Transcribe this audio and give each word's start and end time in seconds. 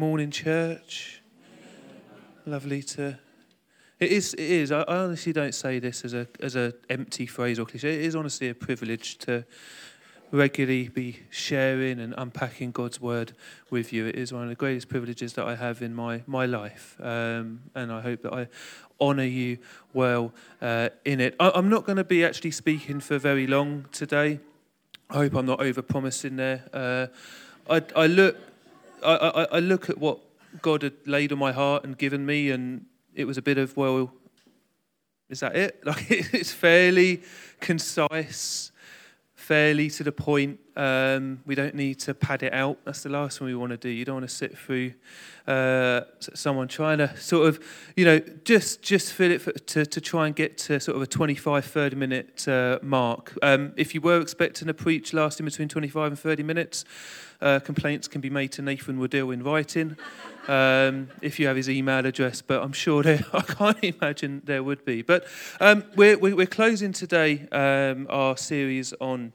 Morning, 0.00 0.30
church. 0.30 1.20
Lovely 2.46 2.82
to. 2.84 3.18
It 3.98 4.10
is. 4.10 4.32
It 4.32 4.40
is. 4.40 4.72
I 4.72 4.82
honestly 4.84 5.34
don't 5.34 5.54
say 5.54 5.78
this 5.78 6.06
as 6.06 6.14
a 6.14 6.26
as 6.40 6.56
a 6.56 6.72
empty 6.88 7.26
phrase 7.26 7.58
or 7.58 7.66
cliche. 7.66 7.96
It 7.96 8.06
is 8.06 8.16
honestly 8.16 8.48
a 8.48 8.54
privilege 8.54 9.18
to 9.18 9.44
regularly 10.32 10.88
be 10.88 11.18
sharing 11.28 12.00
and 12.00 12.14
unpacking 12.16 12.70
God's 12.70 12.98
word 12.98 13.34
with 13.68 13.92
you. 13.92 14.06
It 14.06 14.14
is 14.14 14.32
one 14.32 14.44
of 14.44 14.48
the 14.48 14.54
greatest 14.54 14.88
privileges 14.88 15.34
that 15.34 15.44
I 15.44 15.54
have 15.54 15.82
in 15.82 15.94
my 15.94 16.22
my 16.26 16.46
life, 16.46 16.96
um, 17.02 17.60
and 17.74 17.92
I 17.92 18.00
hope 18.00 18.22
that 18.22 18.32
I 18.32 18.48
honour 18.98 19.24
you 19.24 19.58
well 19.92 20.32
uh, 20.62 20.88
in 21.04 21.20
it. 21.20 21.36
I, 21.38 21.52
I'm 21.54 21.68
not 21.68 21.84
going 21.84 21.98
to 21.98 22.04
be 22.04 22.24
actually 22.24 22.52
speaking 22.52 23.00
for 23.00 23.18
very 23.18 23.46
long 23.46 23.84
today. 23.92 24.40
I 25.10 25.16
hope 25.16 25.34
I'm 25.34 25.44
not 25.44 25.60
over 25.60 25.82
promising 25.82 26.36
there. 26.36 26.64
Uh, 26.72 27.08
I, 27.68 27.82
I 27.94 28.06
look 28.06 28.38
I, 29.04 29.14
I, 29.14 29.44
I 29.44 29.58
look 29.60 29.90
at 29.90 29.98
what 29.98 30.18
God 30.62 30.82
had 30.82 30.94
laid 31.06 31.32
on 31.32 31.38
my 31.38 31.52
heart 31.52 31.84
and 31.84 31.96
given 31.96 32.26
me, 32.26 32.50
and 32.50 32.86
it 33.14 33.24
was 33.24 33.38
a 33.38 33.42
bit 33.42 33.58
of, 33.58 33.76
well, 33.76 34.12
is 35.28 35.40
that 35.40 35.56
it? 35.56 35.82
Like 35.84 36.10
it's 36.10 36.52
fairly 36.52 37.22
concise, 37.60 38.72
fairly 39.34 39.90
to 39.90 40.04
the 40.04 40.12
point. 40.12 40.60
Um, 40.80 41.42
we 41.44 41.54
don't 41.54 41.74
need 41.74 41.98
to 42.00 42.14
pad 42.14 42.42
it 42.42 42.54
out. 42.54 42.78
That's 42.86 43.02
the 43.02 43.10
last 43.10 43.38
thing 43.38 43.46
we 43.46 43.54
want 43.54 43.72
to 43.72 43.76
do. 43.76 43.90
You 43.90 44.06
don't 44.06 44.14
want 44.14 44.28
to 44.30 44.34
sit 44.34 44.56
through 44.56 44.94
uh, 45.46 46.00
someone 46.18 46.68
trying 46.68 46.96
to 46.98 47.14
sort 47.18 47.48
of, 47.48 47.62
you 47.96 48.06
know, 48.06 48.18
just 48.44 48.80
just 48.80 49.12
fill 49.12 49.30
it 49.30 49.42
for, 49.42 49.52
to, 49.52 49.84
to 49.84 50.00
try 50.00 50.26
and 50.26 50.34
get 50.34 50.56
to 50.56 50.80
sort 50.80 50.96
of 50.96 51.02
a 51.02 51.06
25, 51.06 51.66
30 51.66 51.96
minute 51.96 52.48
uh, 52.48 52.78
mark. 52.80 53.36
Um, 53.42 53.74
if 53.76 53.94
you 53.94 54.00
were 54.00 54.22
expecting 54.22 54.70
a 54.70 54.74
preach 54.74 55.12
lasting 55.12 55.44
between 55.44 55.68
25 55.68 56.12
and 56.12 56.18
30 56.18 56.42
minutes, 56.44 56.86
uh, 57.42 57.60
complaints 57.60 58.08
can 58.08 58.22
be 58.22 58.30
made 58.30 58.52
to 58.52 58.62
Nathan 58.62 58.98
Woodill 58.98 59.34
in 59.34 59.42
writing 59.42 59.98
um, 60.48 61.08
if 61.20 61.38
you 61.38 61.46
have 61.46 61.56
his 61.56 61.68
email 61.68 62.04
address, 62.04 62.42
but 62.42 62.62
I'm 62.62 62.72
sure 62.72 63.02
there, 63.02 63.24
I 63.32 63.42
can't 63.42 63.84
imagine 63.84 64.42
there 64.44 64.62
would 64.62 64.84
be. 64.84 65.02
But 65.02 65.26
um, 65.60 65.84
we're, 65.94 66.18
we're 66.18 66.46
closing 66.46 66.92
today 66.92 67.46
um, 67.52 68.06
our 68.10 68.36
series 68.36 68.92
on 69.00 69.32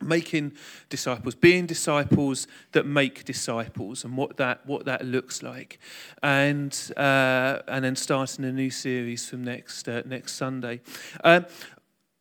making 0.00 0.52
disciples 0.88 1.34
being 1.34 1.66
disciples 1.66 2.46
that 2.72 2.84
make 2.84 3.24
disciples 3.24 4.04
and 4.04 4.16
what 4.16 4.36
that 4.36 4.64
what 4.66 4.84
that 4.84 5.04
looks 5.04 5.42
like 5.42 5.78
and 6.22 6.92
uh, 6.96 7.60
and 7.68 7.84
then 7.84 7.96
starting 7.96 8.44
a 8.44 8.52
new 8.52 8.70
series 8.70 9.28
from 9.28 9.42
next 9.44 9.88
uh, 9.88 10.02
next 10.04 10.34
sunday 10.34 10.80
um, 11.22 11.46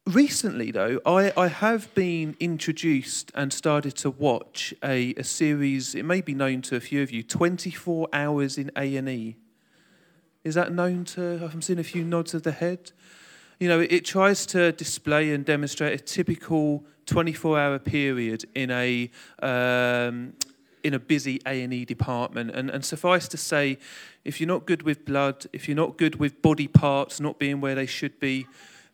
Recently, 0.06 0.70
though, 0.70 1.00
I, 1.06 1.32
I 1.38 1.48
have 1.48 1.94
been 1.96 2.36
introduced 2.42 3.32
and 3.36 3.54
started 3.54 3.96
to 3.98 4.10
watch 4.10 4.74
a, 4.84 5.14
a 5.16 5.24
series. 5.24 5.96
It 5.96 6.04
may 6.04 6.20
be 6.20 6.34
known 6.34 6.62
to 6.64 6.76
a 6.76 6.82
few 6.82 7.02
of 7.02 7.10
you. 7.10 7.24
Twenty 7.24 7.72
Four 7.72 8.10
Hours 8.12 8.58
in 8.58 8.70
A 8.76 8.98
and 8.98 9.08
E. 9.08 9.38
Is 10.44 10.56
that 10.56 10.74
known 10.74 11.06
to? 11.06 11.50
I'm 11.54 11.62
seeing 11.62 11.80
a 11.80 11.86
few 11.86 12.04
nods 12.04 12.34
of 12.34 12.44
the 12.44 12.52
head. 12.52 12.92
You 13.62 13.70
know, 13.70 13.80
it, 13.80 13.94
it 13.94 14.06
tries 14.06 14.46
to 14.48 14.74
display 14.74 15.32
and 15.32 15.46
demonstrate 15.46 15.98
a 15.98 16.04
typical 16.04 16.84
24-hour 17.14 17.80
period 17.80 18.44
in 18.56 18.72
a 18.72 19.10
um, 19.40 20.34
in 20.84 20.94
a 20.94 21.00
busy 21.00 21.40
A&E 21.46 21.86
department. 21.86 22.52
And, 22.52 22.70
and 22.70 22.84
suffice 22.84 23.28
to 23.30 23.38
say, 23.38 23.78
if 24.26 24.42
you're 24.42 24.48
not 24.48 24.66
good 24.66 24.82
with 24.82 25.06
blood, 25.06 25.46
if 25.54 25.68
you're 25.68 25.78
not 25.78 25.98
good 25.98 26.16
with 26.18 26.42
body 26.42 26.68
parts 26.68 27.20
not 27.20 27.40
being 27.40 27.62
where 27.62 27.76
they 27.76 27.86
should 27.86 28.20
be, 28.20 28.48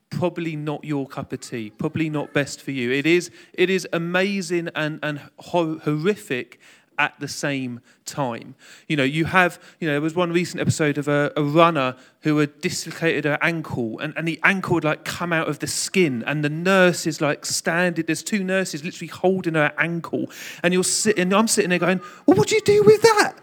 probably 0.09 0.56
not 0.56 0.84
your 0.84 1.08
cup 1.08 1.34
of 1.34 1.40
tea, 1.40 1.72
probably 1.72 2.09
not 2.09 2.34
best 2.34 2.62
for 2.62 2.72
you. 2.72 2.92
It 2.92 3.06
is, 3.06 3.31
it 3.53 3.70
is 3.70 3.88
amazing 3.94 4.70
and, 4.75 5.00
and 5.02 5.22
horrific 5.40 6.59
at 7.00 7.19
the 7.19 7.28
same 7.28 7.80
time. 8.05 8.53
You 8.88 8.97
know, 8.97 9.03
you 9.03 9.25
have, 9.25 9.59
you 9.80 9.88
know, 9.88 9.94
there 9.94 10.02
was 10.02 10.16
one 10.16 10.31
recent 10.31 10.59
episode 10.59 10.97
of 10.97 11.08
a, 11.08 11.31
a, 11.36 11.41
runner 11.41 11.95
who 12.22 12.38
had 12.38 12.59
dislocated 12.59 13.23
her 13.25 13.39
ankle 13.41 13.97
and, 14.00 14.14
and 14.17 14.28
the 14.28 14.39
ankle 14.44 14.75
would 14.75 14.83
like 14.83 15.06
come 15.06 15.31
out 15.31 15.47
of 15.47 15.59
the 15.59 15.67
skin 15.67 16.23
and 16.28 16.44
the 16.44 16.50
nurse 16.50 17.07
is 17.07 17.22
like 17.22 17.46
standing, 17.46 18.06
there's 18.06 18.22
two 18.22 18.44
nurses 18.44 18.84
literally 18.84 19.07
holding 19.07 19.56
her 19.56 19.73
ankle 19.78 20.29
and 20.62 20.73
you're 20.73 20.84
sitting, 20.84 21.34
I'm 21.34 21.47
sitting 21.47 21.69
there 21.69 21.79
going, 21.79 22.01
well, 22.25 22.38
what 22.38 22.50
do 22.50 22.56
you 22.56 22.62
do 22.62 22.84
with 22.84 23.02
that? 23.02 23.34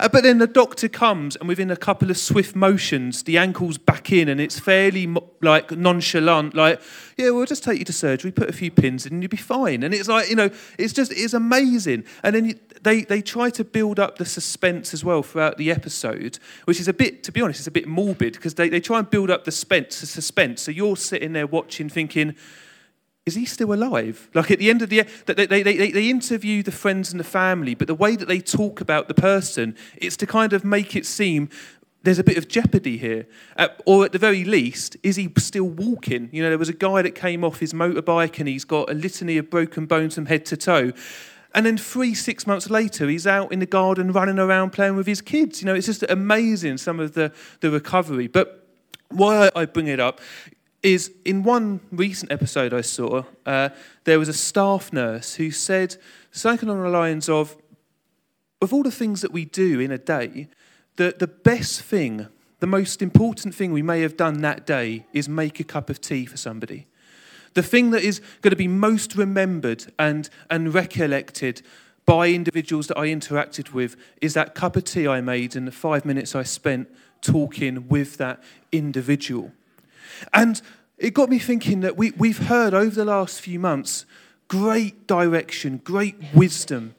Uh, 0.00 0.08
but 0.08 0.22
then 0.22 0.38
the 0.38 0.46
doctor 0.46 0.88
comes, 0.88 1.36
and 1.36 1.48
within 1.48 1.70
a 1.70 1.76
couple 1.76 2.10
of 2.10 2.18
swift 2.18 2.56
motions, 2.56 3.22
the 3.22 3.38
ankle's 3.38 3.78
back 3.78 4.12
in, 4.12 4.28
and 4.28 4.40
it's 4.40 4.58
fairly 4.58 5.12
like 5.40 5.70
nonchalant, 5.70 6.54
like, 6.54 6.80
yeah, 7.16 7.30
we'll 7.30 7.46
just 7.46 7.62
take 7.62 7.78
you 7.78 7.84
to 7.84 7.92
surgery, 7.92 8.32
put 8.32 8.48
a 8.48 8.52
few 8.52 8.70
pins 8.70 9.06
in, 9.06 9.12
and 9.14 9.22
you'll 9.22 9.30
be 9.30 9.36
fine. 9.36 9.82
And 9.82 9.94
it's 9.94 10.08
like, 10.08 10.28
you 10.28 10.36
know, 10.36 10.50
it's 10.78 10.92
just, 10.92 11.12
it's 11.12 11.34
amazing. 11.34 12.04
And 12.22 12.34
then 12.34 12.44
you, 12.46 12.54
they, 12.82 13.02
they 13.02 13.22
try 13.22 13.50
to 13.50 13.64
build 13.64 13.98
up 13.98 14.18
the 14.18 14.24
suspense 14.24 14.92
as 14.92 15.04
well 15.04 15.22
throughout 15.22 15.56
the 15.56 15.70
episode, 15.70 16.38
which 16.64 16.80
is 16.80 16.88
a 16.88 16.92
bit, 16.92 17.22
to 17.24 17.32
be 17.32 17.40
honest, 17.40 17.60
it's 17.60 17.66
a 17.66 17.70
bit 17.70 17.86
morbid 17.86 18.34
because 18.34 18.54
they, 18.54 18.68
they 18.68 18.80
try 18.80 18.98
and 18.98 19.08
build 19.08 19.30
up 19.30 19.44
the 19.44 19.52
suspense, 19.52 20.00
the 20.00 20.06
suspense. 20.06 20.62
So 20.62 20.70
you're 20.70 20.96
sitting 20.96 21.32
there 21.32 21.46
watching, 21.46 21.88
thinking, 21.88 22.34
is 23.26 23.34
he 23.34 23.46
still 23.46 23.72
alive? 23.72 24.28
Like 24.34 24.50
at 24.50 24.58
the 24.58 24.68
end 24.68 24.82
of 24.82 24.90
the 24.90 25.02
they, 25.26 25.46
they, 25.46 25.62
they, 25.62 25.90
they 25.90 26.10
interview 26.10 26.62
the 26.62 26.72
friends 26.72 27.10
and 27.10 27.18
the 27.18 27.24
family, 27.24 27.74
but 27.74 27.86
the 27.86 27.94
way 27.94 28.16
that 28.16 28.28
they 28.28 28.40
talk 28.40 28.80
about 28.80 29.08
the 29.08 29.14
person, 29.14 29.76
it's 29.96 30.16
to 30.18 30.26
kind 30.26 30.52
of 30.52 30.64
make 30.64 30.94
it 30.94 31.06
seem 31.06 31.48
there's 32.02 32.18
a 32.18 32.24
bit 32.24 32.36
of 32.36 32.48
jeopardy 32.48 32.98
here. 32.98 33.26
Uh, 33.56 33.68
or 33.86 34.04
at 34.04 34.12
the 34.12 34.18
very 34.18 34.44
least, 34.44 34.96
is 35.02 35.16
he 35.16 35.32
still 35.38 35.64
walking? 35.64 36.28
You 36.32 36.42
know, 36.42 36.50
there 36.50 36.58
was 36.58 36.68
a 36.68 36.74
guy 36.74 37.00
that 37.00 37.14
came 37.14 37.42
off 37.42 37.60
his 37.60 37.72
motorbike 37.72 38.38
and 38.38 38.46
he's 38.46 38.64
got 38.64 38.90
a 38.90 38.94
litany 38.94 39.38
of 39.38 39.48
broken 39.48 39.86
bones 39.86 40.14
from 40.14 40.26
head 40.26 40.44
to 40.46 40.56
toe. 40.58 40.92
And 41.54 41.64
then 41.64 41.78
three, 41.78 42.12
six 42.12 42.46
months 42.46 42.68
later, 42.68 43.08
he's 43.08 43.26
out 43.26 43.52
in 43.52 43.58
the 43.60 43.66
garden 43.66 44.12
running 44.12 44.38
around 44.38 44.70
playing 44.70 44.96
with 44.96 45.06
his 45.06 45.22
kids. 45.22 45.62
You 45.62 45.66
know, 45.66 45.74
it's 45.74 45.86
just 45.86 46.04
amazing 46.10 46.76
some 46.76 47.00
of 47.00 47.14
the, 47.14 47.32
the 47.60 47.70
recovery. 47.70 48.26
But 48.26 48.68
why 49.08 49.50
I 49.56 49.64
bring 49.64 49.86
it 49.86 50.00
up 50.00 50.20
is 50.84 51.10
in 51.24 51.42
one 51.42 51.80
recent 51.90 52.30
episode 52.30 52.74
I 52.74 52.82
saw, 52.82 53.24
uh, 53.46 53.70
there 54.04 54.18
was 54.18 54.28
a 54.28 54.34
staff 54.34 54.92
nurse 54.92 55.34
who 55.34 55.50
said 55.50 55.96
something 56.30 56.68
along 56.68 56.82
the 56.82 56.90
lines 56.90 57.28
of, 57.28 57.56
of 58.60 58.72
all 58.72 58.82
the 58.82 58.90
things 58.90 59.22
that 59.22 59.32
we 59.32 59.46
do 59.46 59.80
in 59.80 59.90
a 59.90 59.98
day, 59.98 60.48
the, 60.96 61.14
the 61.18 61.26
best 61.26 61.80
thing, 61.80 62.28
the 62.60 62.66
most 62.66 63.00
important 63.00 63.54
thing 63.54 63.72
we 63.72 63.82
may 63.82 64.02
have 64.02 64.16
done 64.16 64.42
that 64.42 64.66
day 64.66 65.06
is 65.12 65.28
make 65.28 65.58
a 65.58 65.64
cup 65.64 65.88
of 65.88 66.00
tea 66.00 66.26
for 66.26 66.36
somebody. 66.36 66.86
The 67.54 67.62
thing 67.62 67.90
that 67.92 68.02
is 68.02 68.20
going 68.42 68.50
to 68.50 68.56
be 68.56 68.68
most 68.68 69.16
remembered 69.16 69.92
and, 69.98 70.28
and 70.50 70.74
recollected 70.74 71.62
by 72.04 72.28
individuals 72.28 72.88
that 72.88 72.98
I 72.98 73.06
interacted 73.06 73.72
with 73.72 73.96
is 74.20 74.34
that 74.34 74.54
cup 74.54 74.76
of 74.76 74.84
tea 74.84 75.08
I 75.08 75.22
made 75.22 75.56
and 75.56 75.66
the 75.66 75.72
five 75.72 76.04
minutes 76.04 76.34
I 76.34 76.42
spent 76.42 76.88
talking 77.22 77.88
with 77.88 78.18
that 78.18 78.42
individual. 78.70 79.52
And 80.32 80.60
it 80.98 81.14
got 81.14 81.28
me 81.28 81.38
thinking 81.38 81.80
that 81.80 81.96
we, 81.96 82.12
we've 82.12 82.46
heard 82.46 82.74
over 82.74 82.94
the 82.94 83.04
last 83.04 83.40
few 83.40 83.58
months 83.58 84.06
great 84.48 85.06
direction, 85.06 85.78
great 85.78 86.16
wisdom, 86.34 86.94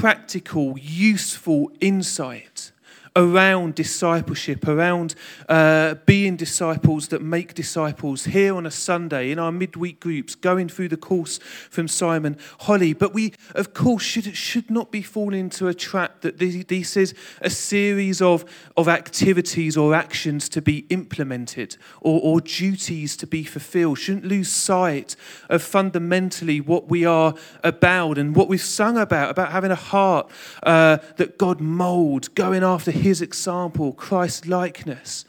practical, 0.00 0.78
useful 0.78 1.70
insight 1.80 2.72
around 3.16 3.76
discipleship, 3.76 4.66
around 4.66 5.14
uh, 5.48 5.94
being 6.06 6.36
disciples 6.36 7.08
that 7.08 7.22
make 7.22 7.54
disciples 7.54 8.24
here 8.24 8.54
on 8.54 8.66
a 8.66 8.70
Sunday 8.70 9.30
in 9.30 9.38
our 9.38 9.52
midweek 9.52 10.00
groups, 10.00 10.34
going 10.34 10.68
through 10.68 10.88
the 10.88 10.96
course 10.96 11.38
from 11.70 11.86
Simon 11.86 12.36
Holly. 12.60 12.92
But 12.92 13.14
we, 13.14 13.32
of 13.54 13.72
course, 13.72 14.02
should, 14.02 14.36
should 14.36 14.68
not 14.68 14.90
be 14.90 15.02
falling 15.02 15.40
into 15.40 15.68
a 15.68 15.74
trap 15.74 16.22
that 16.22 16.38
this, 16.38 16.64
this 16.64 16.96
is 16.96 17.14
a 17.40 17.50
series 17.50 18.20
of, 18.20 18.44
of 18.76 18.88
activities 18.88 19.76
or 19.76 19.94
actions 19.94 20.48
to 20.48 20.60
be 20.60 20.78
implemented 20.90 21.76
or, 22.00 22.20
or 22.20 22.40
duties 22.40 23.16
to 23.18 23.26
be 23.26 23.44
fulfilled. 23.44 23.98
Shouldn't 23.98 24.24
lose 24.24 24.48
sight 24.48 25.14
of 25.48 25.62
fundamentally 25.62 26.60
what 26.60 26.88
we 26.88 27.04
are 27.04 27.34
about 27.62 28.18
and 28.18 28.34
what 28.34 28.48
we've 28.48 28.60
sung 28.60 28.98
about, 28.98 29.30
about 29.30 29.52
having 29.52 29.70
a 29.70 29.76
heart 29.76 30.30
uh, 30.64 30.98
that 31.16 31.38
God 31.38 31.60
molds, 31.60 32.26
going 32.26 32.64
after 32.64 32.90
his 33.04 33.20
example, 33.20 33.92
Christ 33.92 34.48
likeness. 34.48 35.26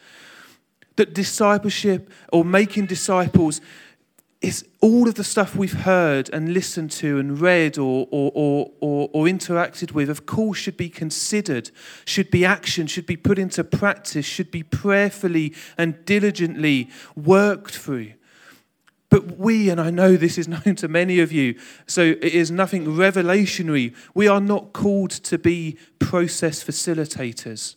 That 0.96 1.14
discipleship 1.14 2.10
or 2.32 2.46
making 2.46 2.86
disciples 2.86 3.60
is 4.40 4.66
all 4.80 5.10
of 5.10 5.16
the 5.16 5.26
stuff 5.26 5.58
we've 5.58 5.82
heard 5.82 6.30
and 6.32 6.54
listened 6.54 6.90
to 6.92 7.20
and 7.20 7.42
read 7.42 7.78
or, 7.78 8.08
or, 8.12 8.32
or, 8.34 8.72
or, 8.80 9.10
or 9.12 9.26
interacted 9.26 9.92
with, 9.92 10.10
of 10.10 10.26
course, 10.26 10.58
should 10.58 10.78
be 10.78 10.88
considered, 10.88 11.70
should 12.06 12.32
be 12.32 12.46
action, 12.46 12.88
should 12.88 13.06
be 13.06 13.18
put 13.18 13.38
into 13.38 13.62
practice, 13.64 14.26
should 14.26 14.52
be 14.52 14.64
prayerfully 14.64 15.54
and 15.78 16.06
diligently 16.06 16.90
worked 17.14 17.76
through. 17.76 18.14
But 19.16 19.38
we, 19.38 19.70
and 19.70 19.80
I 19.80 19.92
know 19.92 20.18
this 20.18 20.38
is 20.38 20.46
known 20.66 20.76
to 20.76 20.90
many 20.90 21.22
of 21.22 21.32
you, 21.32 21.58
so 21.88 22.02
it 22.02 22.22
is 22.22 22.52
nothing 22.52 22.86
revelationary. 22.86 23.96
We 24.14 24.28
are 24.28 24.42
not 24.42 24.74
called 24.74 25.12
to 25.12 25.38
be 25.38 25.78
process 26.00 26.62
facilitators. 26.62 27.76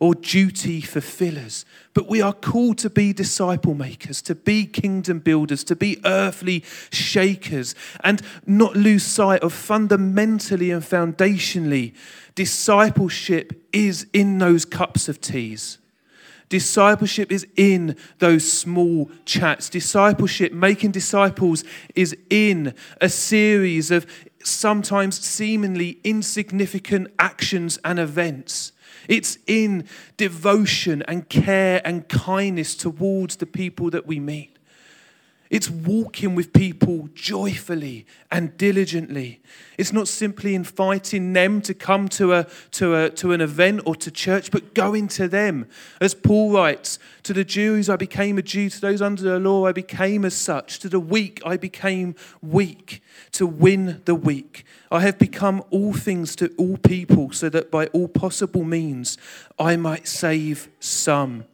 or 0.00 0.16
duty 0.16 0.80
fulfillers, 0.80 1.64
but 1.94 2.08
we 2.08 2.20
are 2.20 2.32
called 2.32 2.78
to 2.78 2.90
be 2.90 3.12
disciple 3.12 3.74
makers, 3.74 4.20
to 4.22 4.34
be 4.34 4.66
kingdom 4.66 5.20
builders, 5.20 5.62
to 5.62 5.76
be 5.76 6.00
earthly 6.04 6.64
shakers, 6.90 7.74
and 8.02 8.20
not 8.44 8.74
lose 8.74 9.04
sight 9.04 9.42
of 9.42 9.52
fundamentally 9.52 10.72
and 10.72 10.82
foundationally, 10.82 11.94
discipleship 12.34 13.52
is 13.72 14.08
in 14.12 14.38
those 14.38 14.64
cups 14.64 15.08
of 15.08 15.20
teas. 15.20 15.78
Discipleship 16.50 17.30
is 17.30 17.46
in 17.56 17.96
those 18.18 18.52
small 18.52 19.08
chats. 19.24 19.70
Discipleship, 19.70 20.52
making 20.52 20.90
disciples, 20.90 21.64
is 21.94 22.14
in 22.28 22.74
a 23.00 23.08
series 23.08 23.92
of 23.92 24.04
sometimes 24.42 25.18
seemingly 25.24 26.00
insignificant 26.02 27.08
actions 27.20 27.78
and 27.84 28.00
events. 28.00 28.72
It's 29.08 29.38
in 29.46 29.86
devotion 30.16 31.02
and 31.02 31.28
care 31.28 31.80
and 31.84 32.08
kindness 32.08 32.74
towards 32.74 33.36
the 33.36 33.46
people 33.46 33.88
that 33.90 34.06
we 34.06 34.18
meet. 34.18 34.58
It's 35.50 35.68
walking 35.68 36.36
with 36.36 36.52
people 36.52 37.08
joyfully 37.12 38.06
and 38.30 38.56
diligently. 38.56 39.42
It's 39.76 39.92
not 39.92 40.06
simply 40.06 40.54
inviting 40.54 41.32
them 41.32 41.60
to 41.62 41.74
come 41.74 42.08
to, 42.10 42.32
a, 42.34 42.46
to, 42.70 42.94
a, 42.94 43.10
to 43.10 43.32
an 43.32 43.40
event 43.40 43.82
or 43.84 43.96
to 43.96 44.12
church, 44.12 44.52
but 44.52 44.74
going 44.74 45.08
to 45.08 45.26
them. 45.26 45.66
As 46.00 46.14
Paul 46.14 46.52
writes, 46.52 47.00
to 47.24 47.32
the 47.32 47.44
Jews 47.44 47.90
I 47.90 47.96
became 47.96 48.38
a 48.38 48.42
Jew, 48.42 48.70
to 48.70 48.80
those 48.80 49.02
under 49.02 49.24
the 49.24 49.40
law 49.40 49.66
I 49.66 49.72
became 49.72 50.24
as 50.24 50.34
such, 50.34 50.78
to 50.78 50.88
the 50.88 51.00
weak 51.00 51.42
I 51.44 51.56
became 51.56 52.14
weak, 52.40 53.02
to 53.32 53.44
win 53.44 54.02
the 54.04 54.14
weak. 54.14 54.64
I 54.92 55.00
have 55.00 55.18
become 55.18 55.64
all 55.70 55.92
things 55.92 56.36
to 56.36 56.54
all 56.58 56.76
people, 56.76 57.32
so 57.32 57.48
that 57.48 57.72
by 57.72 57.86
all 57.86 58.06
possible 58.06 58.62
means 58.62 59.18
I 59.58 59.74
might 59.74 60.06
save 60.06 60.68
some. 60.78 61.44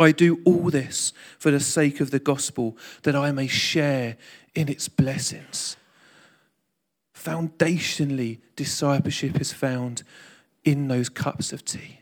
I 0.00 0.12
do 0.12 0.40
all 0.44 0.70
this 0.70 1.12
for 1.38 1.50
the 1.50 1.60
sake 1.60 2.00
of 2.00 2.10
the 2.10 2.18
gospel, 2.18 2.76
that 3.02 3.14
I 3.14 3.30
may 3.32 3.46
share 3.46 4.16
in 4.54 4.68
its 4.68 4.88
blessings. 4.88 5.76
Foundationally, 7.14 8.38
discipleship 8.56 9.40
is 9.40 9.52
found 9.52 10.02
in 10.64 10.88
those 10.88 11.10
cups 11.10 11.52
of 11.52 11.64
tea. 11.64 12.00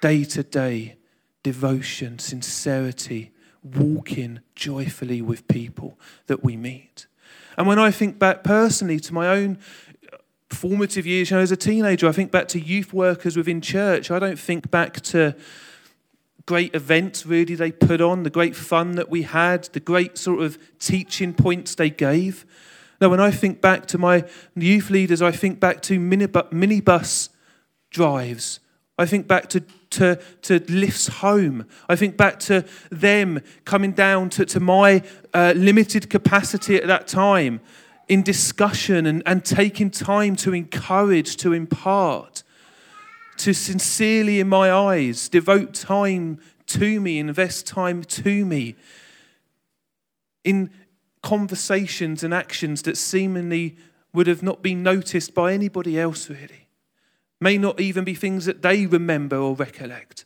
Day 0.00 0.24
to 0.24 0.42
day, 0.42 0.96
devotion, 1.42 2.18
sincerity, 2.18 3.32
walking 3.62 4.40
joyfully 4.54 5.20
with 5.20 5.46
people 5.48 5.98
that 6.26 6.42
we 6.42 6.56
meet. 6.56 7.06
And 7.58 7.66
when 7.66 7.78
I 7.78 7.90
think 7.90 8.18
back 8.18 8.44
personally 8.44 8.98
to 9.00 9.12
my 9.12 9.28
own 9.28 9.58
formative 10.50 11.06
years, 11.06 11.30
you 11.30 11.36
know, 11.36 11.42
as 11.42 11.50
a 11.50 11.56
teenager, 11.56 12.08
I 12.08 12.12
think 12.12 12.30
back 12.30 12.48
to 12.48 12.60
youth 12.60 12.92
workers 12.92 13.36
within 13.36 13.60
church. 13.60 14.10
I 14.10 14.18
don't 14.18 14.38
think 14.38 14.70
back 14.70 15.00
to 15.02 15.34
great 16.46 16.74
events 16.74 17.26
really 17.26 17.56
they 17.56 17.72
put 17.72 18.00
on, 18.00 18.22
the 18.22 18.30
great 18.30 18.56
fun 18.56 18.92
that 18.92 19.10
we 19.10 19.22
had, 19.22 19.64
the 19.72 19.80
great 19.80 20.16
sort 20.16 20.42
of 20.42 20.58
teaching 20.78 21.34
points 21.34 21.74
they 21.74 21.90
gave. 21.90 22.46
Now, 23.00 23.10
when 23.10 23.20
I 23.20 23.30
think 23.30 23.60
back 23.60 23.86
to 23.86 23.98
my 23.98 24.24
youth 24.54 24.88
leaders, 24.88 25.20
I 25.20 25.32
think 25.32 25.60
back 25.60 25.82
to 25.82 25.98
minibus 25.98 27.28
drives. 27.90 28.60
I 28.98 29.04
think 29.04 29.26
back 29.26 29.48
to, 29.50 29.60
to, 29.90 30.18
to 30.42 30.64
lifts 30.68 31.08
home. 31.08 31.66
I 31.88 31.96
think 31.96 32.16
back 32.16 32.38
to 32.40 32.64
them 32.90 33.40
coming 33.64 33.92
down 33.92 34.30
to, 34.30 34.46
to 34.46 34.60
my 34.60 35.02
uh, 35.34 35.52
limited 35.54 36.08
capacity 36.08 36.76
at 36.76 36.86
that 36.86 37.06
time 37.06 37.60
in 38.08 38.22
discussion 38.22 39.04
and, 39.04 39.22
and 39.26 39.44
taking 39.44 39.90
time 39.90 40.36
to 40.36 40.54
encourage, 40.54 41.36
to 41.38 41.52
impart 41.52 42.42
to 43.38 43.52
sincerely, 43.52 44.40
in 44.40 44.48
my 44.48 44.70
eyes, 44.70 45.28
devote 45.28 45.74
time 45.74 46.40
to 46.66 47.00
me, 47.00 47.18
invest 47.18 47.66
time 47.66 48.02
to 48.04 48.44
me 48.44 48.74
in 50.44 50.70
conversations 51.22 52.22
and 52.22 52.32
actions 52.32 52.82
that 52.82 52.96
seemingly 52.96 53.76
would 54.12 54.26
have 54.26 54.42
not 54.42 54.62
been 54.62 54.82
noticed 54.82 55.34
by 55.34 55.52
anybody 55.52 55.98
else, 55.98 56.30
really. 56.30 56.68
May 57.40 57.58
not 57.58 57.80
even 57.80 58.04
be 58.04 58.14
things 58.14 58.46
that 58.46 58.62
they 58.62 58.86
remember 58.86 59.36
or 59.36 59.54
recollect. 59.54 60.24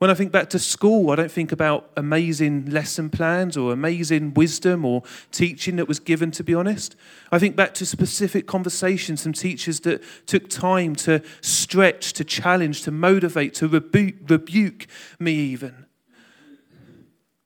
When 0.00 0.08
I 0.08 0.14
think 0.14 0.32
back 0.32 0.48
to 0.50 0.58
school, 0.58 1.10
I 1.10 1.16
don't 1.16 1.30
think 1.30 1.52
about 1.52 1.90
amazing 1.94 2.70
lesson 2.70 3.10
plans 3.10 3.54
or 3.54 3.70
amazing 3.70 4.32
wisdom 4.32 4.82
or 4.86 5.02
teaching 5.30 5.76
that 5.76 5.88
was 5.88 6.00
given, 6.00 6.30
to 6.30 6.42
be 6.42 6.54
honest. 6.54 6.96
I 7.30 7.38
think 7.38 7.54
back 7.54 7.74
to 7.74 7.84
specific 7.84 8.46
conversations 8.46 9.22
from 9.22 9.34
teachers 9.34 9.80
that 9.80 10.02
took 10.24 10.48
time 10.48 10.96
to 10.96 11.22
stretch, 11.42 12.14
to 12.14 12.24
challenge, 12.24 12.80
to 12.84 12.90
motivate, 12.90 13.52
to 13.56 13.68
rebuke, 13.68 14.14
rebuke 14.26 14.86
me, 15.18 15.34
even. 15.34 15.84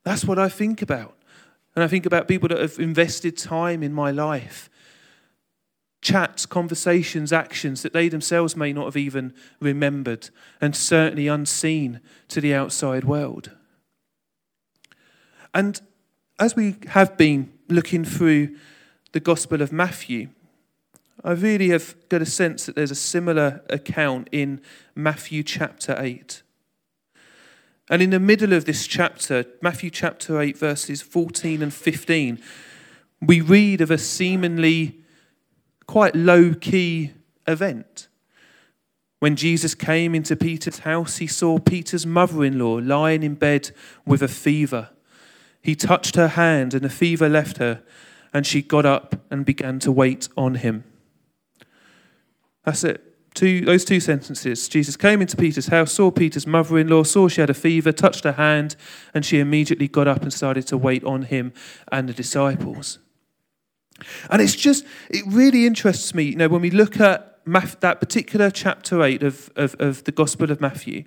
That's 0.05 0.25
what 0.25 0.39
I 0.39 0.49
think 0.49 0.81
about. 0.81 1.17
And 1.75 1.83
I 1.83 1.89
think 1.89 2.07
about 2.07 2.29
people 2.29 2.49
that 2.50 2.61
have 2.61 2.79
invested 2.79 3.37
time 3.37 3.83
in 3.83 3.93
my 3.93 4.12
life 4.12 4.71
chats, 6.05 6.45
conversations, 6.45 7.33
actions 7.33 7.83
that 7.83 7.95
they 7.95 8.09
themselves 8.11 8.55
may 8.55 8.75
not 8.75 8.85
have 8.85 8.97
even 8.97 9.33
remembered, 9.59 10.29
and 10.61 10.77
certainly 10.77 11.27
unseen 11.27 11.99
to 12.29 12.43
the 12.43 12.55
outside 12.55 13.05
world. 13.05 13.51
And 15.55 15.81
as 16.39 16.55
we 16.55 16.77
have 16.89 17.17
been 17.17 17.51
looking 17.69 18.05
through 18.05 18.55
the 19.12 19.21
Gospel 19.21 19.62
of 19.62 19.73
Matthew, 19.73 20.29
I 21.25 21.33
really 21.33 21.71
have 21.71 21.95
got 22.11 22.21
a 22.21 22.27
sense 22.27 22.67
that 22.67 22.77
there's 22.77 22.91
a 22.91 22.97
similar 22.97 23.62
account 23.71 24.29
in 24.31 24.61
Matthew 24.95 25.43
chapter 25.43 25.97
8. 25.99 26.43
And 27.89 28.03
in 28.03 28.11
the 28.11 28.21
middle 28.21 28.53
of 28.53 28.67
this 28.67 28.87
chapter, 28.87 29.47
Matthew 29.62 29.89
chapter 29.89 30.39
8, 30.39 30.59
verses 30.59 31.00
14 31.00 31.62
and 31.62 31.73
15, 31.73 32.43
we 33.23 33.41
read 33.41 33.81
of 33.81 33.91
a 33.91 33.97
seemingly 33.97 35.00
quite 35.87 36.15
low 36.15 36.55
key 36.55 37.13
event. 37.47 38.09
When 39.21 39.37
Jesus 39.37 39.75
came 39.75 40.15
into 40.15 40.37
Peter's 40.37 40.81
house, 40.81 41.17
he 41.17 41.27
saw 41.27 41.59
Peter's 41.59 42.05
mother 42.05 42.45
in 42.45 42.59
law 42.59 42.75
lying 42.75 43.23
in 43.23 43.37
bed 43.37 43.71
with 44.05 44.23
a 44.23 44.29
fever. 44.29 44.91
He 45.63 45.75
touched 45.75 46.17
her 46.17 46.29
hand, 46.29 46.75
and 46.75 46.85
the 46.85 46.91
fever 46.91 47.29
left 47.29 47.57
her, 47.57 47.83
and 48.35 48.47
she 48.47 48.61
got 48.61 48.85
up 48.85 49.17
and 49.31 49.47
began 49.47 49.79
to 49.79 49.91
wait 49.91 50.29
on 50.37 50.57
him. 50.57 50.85
That's 52.65 52.85
it. 52.85 53.15
Two, 53.35 53.63
those 53.63 53.85
two 53.85 53.99
sentences. 53.99 54.69
Jesus 54.69 54.97
came 54.97 55.21
into 55.21 55.37
Peter's 55.37 55.67
house, 55.69 55.93
saw 55.93 56.11
Peter's 56.11 56.47
mother 56.47 56.79
in 56.79 56.89
law, 56.89 57.03
saw 57.03 57.27
she 57.27 57.41
had 57.41 57.51
a 57.51 57.55
fever, 57.55 57.93
touched 57.93 58.25
her 58.25 58.33
hand, 58.33 58.77
and 59.13 59.25
she 59.25 59.41
immediately 59.41 59.89
got 59.89 60.07
up 60.07 60.23
and 60.23 60.33
started 60.33 60.67
to 60.69 60.79
wait 60.79 61.03
on 61.03 61.23
him 61.23 61.53
and 61.91 62.09
the 62.09 62.13
disciples. 62.13 62.99
And 64.31 64.43
it's 64.43 64.56
just, 64.56 64.85
it 65.11 65.25
really 65.26 65.67
interests 65.67 66.14
me, 66.14 66.25
you 66.25 66.37
know, 66.37 66.49
when 66.49 66.62
we 66.62 66.70
look 66.70 67.00
at 67.00 67.38
that 67.46 68.00
particular 68.00 68.50
chapter 68.50 69.02
8 69.02 69.23
of, 69.23 69.50
of, 69.56 69.76
of 69.79 70.05
the 70.05 70.12
Gospel 70.12 70.50
of 70.50 70.61
Matthew, 70.61 71.04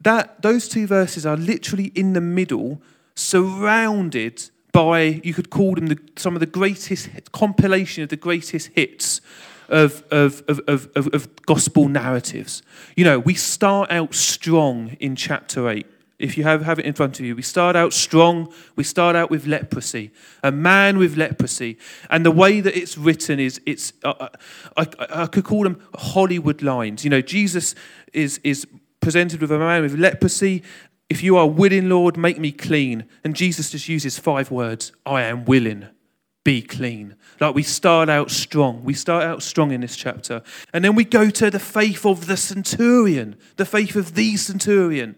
that 0.00 0.40
those 0.42 0.68
two 0.68 0.86
verses 0.86 1.26
are 1.26 1.36
literally 1.36 1.92
in 1.94 2.14
the 2.14 2.20
middle, 2.20 2.80
surrounded 3.14 4.50
by, 4.72 5.20
you 5.22 5.34
could 5.34 5.50
call 5.50 5.74
them 5.74 5.88
the, 5.88 5.98
some 6.16 6.34
of 6.34 6.40
the 6.40 6.46
greatest 6.46 7.08
compilation 7.32 8.02
of 8.02 8.08
the 8.08 8.16
greatest 8.16 8.68
hits 8.74 9.20
of, 9.68 10.02
of, 10.10 10.42
of, 10.48 10.60
of, 10.66 10.90
of 10.96 11.28
gospel 11.46 11.88
narratives. 11.88 12.62
You 12.96 13.04
know, 13.04 13.18
we 13.18 13.34
start 13.34 13.90
out 13.90 14.14
strong 14.14 14.96
in 15.00 15.16
chapter 15.16 15.68
8 15.68 15.86
if 16.20 16.36
you 16.36 16.44
have, 16.44 16.62
have 16.62 16.78
it 16.78 16.84
in 16.84 16.92
front 16.92 17.18
of 17.18 17.24
you. 17.24 17.34
We 17.34 17.42
start 17.42 17.74
out 17.74 17.92
strong. 17.92 18.52
We 18.76 18.84
start 18.84 19.16
out 19.16 19.30
with 19.30 19.46
leprosy, 19.46 20.12
a 20.42 20.52
man 20.52 20.98
with 20.98 21.16
leprosy. 21.16 21.78
And 22.10 22.24
the 22.24 22.30
way 22.30 22.60
that 22.60 22.76
it's 22.76 22.98
written 22.98 23.40
is, 23.40 23.60
it's, 23.64 23.94
uh, 24.04 24.14
uh 24.20 24.28
I, 24.76 24.86
I, 25.10 25.26
could 25.26 25.44
call 25.44 25.64
them 25.64 25.82
Hollywood 25.94 26.62
lines. 26.62 27.04
You 27.04 27.10
know, 27.10 27.22
Jesus 27.22 27.74
is, 28.12 28.38
is 28.44 28.66
presented 29.00 29.40
with 29.40 29.50
a 29.50 29.58
man 29.58 29.82
with 29.82 29.94
leprosy. 29.94 30.62
If 31.08 31.22
you 31.22 31.38
are 31.38 31.48
willing, 31.48 31.88
Lord, 31.88 32.16
make 32.16 32.38
me 32.38 32.52
clean. 32.52 33.06
And 33.24 33.34
Jesus 33.34 33.70
just 33.70 33.88
uses 33.88 34.18
five 34.18 34.50
words 34.50 34.92
I 35.06 35.22
am 35.22 35.46
willing, 35.46 35.88
be 36.44 36.60
clean. 36.60 37.16
Like 37.40 37.54
we 37.54 37.62
start 37.62 38.10
out 38.10 38.30
strong. 38.30 38.84
We 38.84 38.92
start 38.92 39.24
out 39.24 39.42
strong 39.42 39.72
in 39.72 39.80
this 39.80 39.96
chapter. 39.96 40.42
And 40.74 40.84
then 40.84 40.94
we 40.94 41.04
go 41.04 41.30
to 41.30 41.50
the 41.50 41.58
faith 41.58 42.04
of 42.04 42.26
the 42.26 42.36
centurion, 42.36 43.36
the 43.56 43.64
faith 43.64 43.96
of 43.96 44.14
the 44.14 44.36
centurion. 44.36 45.16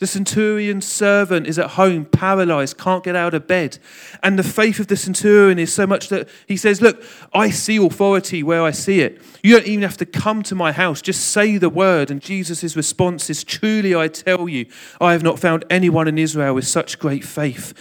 The 0.00 0.06
centurion's 0.06 0.86
servant 0.86 1.46
is 1.46 1.58
at 1.58 1.72
home, 1.72 2.06
paralyzed, 2.06 2.78
can't 2.78 3.04
get 3.04 3.14
out 3.14 3.34
of 3.34 3.46
bed. 3.46 3.76
And 4.22 4.38
the 4.38 4.42
faith 4.42 4.80
of 4.80 4.86
the 4.86 4.96
centurion 4.96 5.58
is 5.58 5.74
so 5.74 5.86
much 5.86 6.08
that 6.08 6.26
he 6.48 6.56
says, 6.56 6.80
Look, 6.80 7.04
I 7.34 7.50
see 7.50 7.76
authority 7.76 8.42
where 8.42 8.62
I 8.62 8.70
see 8.70 9.02
it. 9.02 9.20
You 9.42 9.56
don't 9.56 9.66
even 9.66 9.82
have 9.82 9.98
to 9.98 10.06
come 10.06 10.42
to 10.44 10.54
my 10.54 10.72
house, 10.72 11.02
just 11.02 11.28
say 11.28 11.58
the 11.58 11.68
word. 11.68 12.10
And 12.10 12.22
Jesus' 12.22 12.74
response 12.74 13.28
is, 13.28 13.44
Truly 13.44 13.94
I 13.94 14.08
tell 14.08 14.48
you, 14.48 14.64
I 15.02 15.12
have 15.12 15.22
not 15.22 15.38
found 15.38 15.66
anyone 15.68 16.08
in 16.08 16.16
Israel 16.16 16.54
with 16.54 16.66
such 16.66 16.98
great 16.98 17.22
faith. 17.22 17.74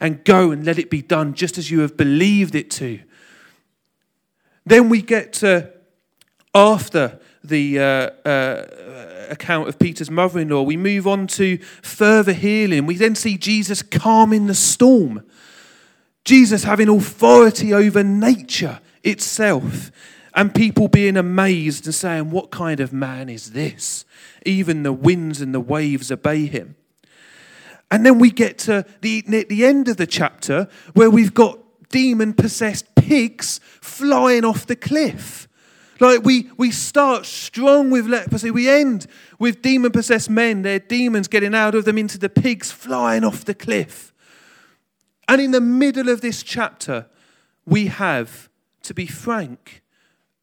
And 0.00 0.24
go 0.24 0.52
and 0.52 0.64
let 0.64 0.78
it 0.78 0.90
be 0.90 1.02
done 1.02 1.34
just 1.34 1.58
as 1.58 1.72
you 1.72 1.80
have 1.80 1.96
believed 1.96 2.54
it 2.54 2.70
to. 2.72 3.00
Then 4.64 4.88
we 4.88 5.02
get 5.02 5.32
to 5.34 5.72
after 6.54 7.18
the 7.44 7.78
uh, 7.78 7.82
uh, 8.28 9.26
account 9.30 9.68
of 9.68 9.78
Peter's 9.78 10.10
mother 10.10 10.40
in 10.40 10.48
law, 10.48 10.62
we 10.62 10.76
move 10.76 11.06
on 11.06 11.26
to 11.28 11.58
further 11.82 12.32
healing. 12.32 12.86
We 12.86 12.96
then 12.96 13.14
see 13.14 13.36
Jesus 13.36 13.82
calming 13.82 14.46
the 14.46 14.54
storm, 14.54 15.24
Jesus 16.24 16.64
having 16.64 16.88
authority 16.88 17.72
over 17.74 18.02
nature 18.02 18.80
itself, 19.02 19.90
and 20.34 20.54
people 20.54 20.88
being 20.88 21.16
amazed 21.16 21.86
and 21.86 21.94
saying, 21.94 22.30
What 22.30 22.50
kind 22.50 22.80
of 22.80 22.92
man 22.92 23.28
is 23.28 23.52
this? 23.52 24.04
Even 24.44 24.82
the 24.82 24.92
winds 24.92 25.40
and 25.40 25.54
the 25.54 25.60
waves 25.60 26.10
obey 26.10 26.46
him. 26.46 26.76
And 27.90 28.04
then 28.04 28.18
we 28.18 28.30
get 28.30 28.58
to 28.60 28.84
the, 29.02 29.20
the 29.20 29.64
end 29.64 29.88
of 29.88 29.98
the 29.98 30.06
chapter 30.06 30.68
where 30.94 31.10
we've 31.10 31.34
got 31.34 31.58
demon 31.90 32.32
possessed 32.34 32.92
pigs 32.96 33.60
flying 33.80 34.44
off 34.44 34.66
the 34.66 34.74
cliff. 34.74 35.46
Like 36.00 36.24
we, 36.24 36.50
we 36.56 36.70
start 36.70 37.24
strong 37.24 37.90
with 37.90 38.06
leprosy, 38.06 38.50
we 38.50 38.68
end 38.68 39.06
with 39.38 39.62
demon 39.62 39.92
possessed 39.92 40.28
men, 40.28 40.62
their 40.62 40.78
demons 40.78 41.28
getting 41.28 41.54
out 41.54 41.74
of 41.74 41.84
them 41.84 41.98
into 41.98 42.18
the 42.18 42.28
pigs 42.28 42.72
flying 42.72 43.24
off 43.24 43.44
the 43.44 43.54
cliff. 43.54 44.12
And 45.28 45.40
in 45.40 45.52
the 45.52 45.60
middle 45.60 46.08
of 46.08 46.20
this 46.20 46.42
chapter, 46.42 47.06
we 47.64 47.86
have, 47.86 48.48
to 48.82 48.94
be 48.94 49.06
frank, 49.06 49.82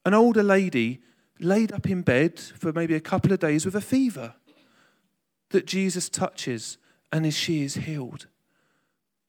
an 0.05 0.13
older 0.13 0.43
lady 0.43 1.01
laid 1.39 1.71
up 1.71 1.89
in 1.89 2.01
bed 2.01 2.39
for 2.39 2.71
maybe 2.71 2.95
a 2.95 3.01
couple 3.01 3.31
of 3.31 3.39
days 3.39 3.65
with 3.65 3.75
a 3.75 3.81
fever 3.81 4.35
that 5.49 5.65
Jesus 5.65 6.09
touches 6.09 6.77
and 7.11 7.31
she 7.33 7.63
is 7.63 7.75
healed. 7.75 8.27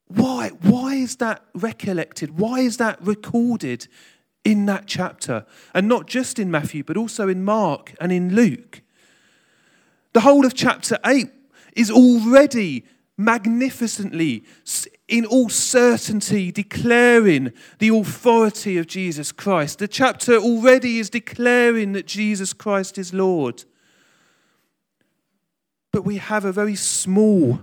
Why? 0.06 0.50
Why 0.50 0.94
is 0.94 1.16
that 1.16 1.44
recollected? 1.54 2.38
Why 2.38 2.60
is 2.60 2.76
that 2.76 3.00
recorded 3.02 3.88
in 4.44 4.66
that 4.66 4.86
chapter? 4.86 5.46
And 5.74 5.88
not 5.88 6.06
just 6.06 6.38
in 6.38 6.50
Matthew, 6.50 6.84
but 6.84 6.96
also 6.96 7.28
in 7.28 7.44
Mark 7.44 7.94
and 8.00 8.12
in 8.12 8.34
Luke. 8.34 8.82
The 10.12 10.20
whole 10.20 10.44
of 10.44 10.54
chapter 10.54 10.98
8 11.04 11.30
is 11.74 11.90
already 11.90 12.84
magnificently, 13.16 14.44
in 15.06 15.24
all 15.26 15.48
certainty, 15.48 16.50
declaring 16.50 17.52
the 17.78 17.88
authority 17.88 18.78
of 18.78 18.86
Jesus 18.86 19.32
Christ. 19.32 19.78
The 19.78 19.88
chapter 19.88 20.36
already 20.36 20.98
is 20.98 21.10
declaring 21.10 21.92
that 21.92 22.06
Jesus 22.06 22.52
Christ 22.52 22.98
is 22.98 23.12
Lord. 23.12 23.64
But 25.92 26.04
we 26.04 26.16
have 26.16 26.44
a 26.44 26.52
very 26.52 26.74
small 26.74 27.60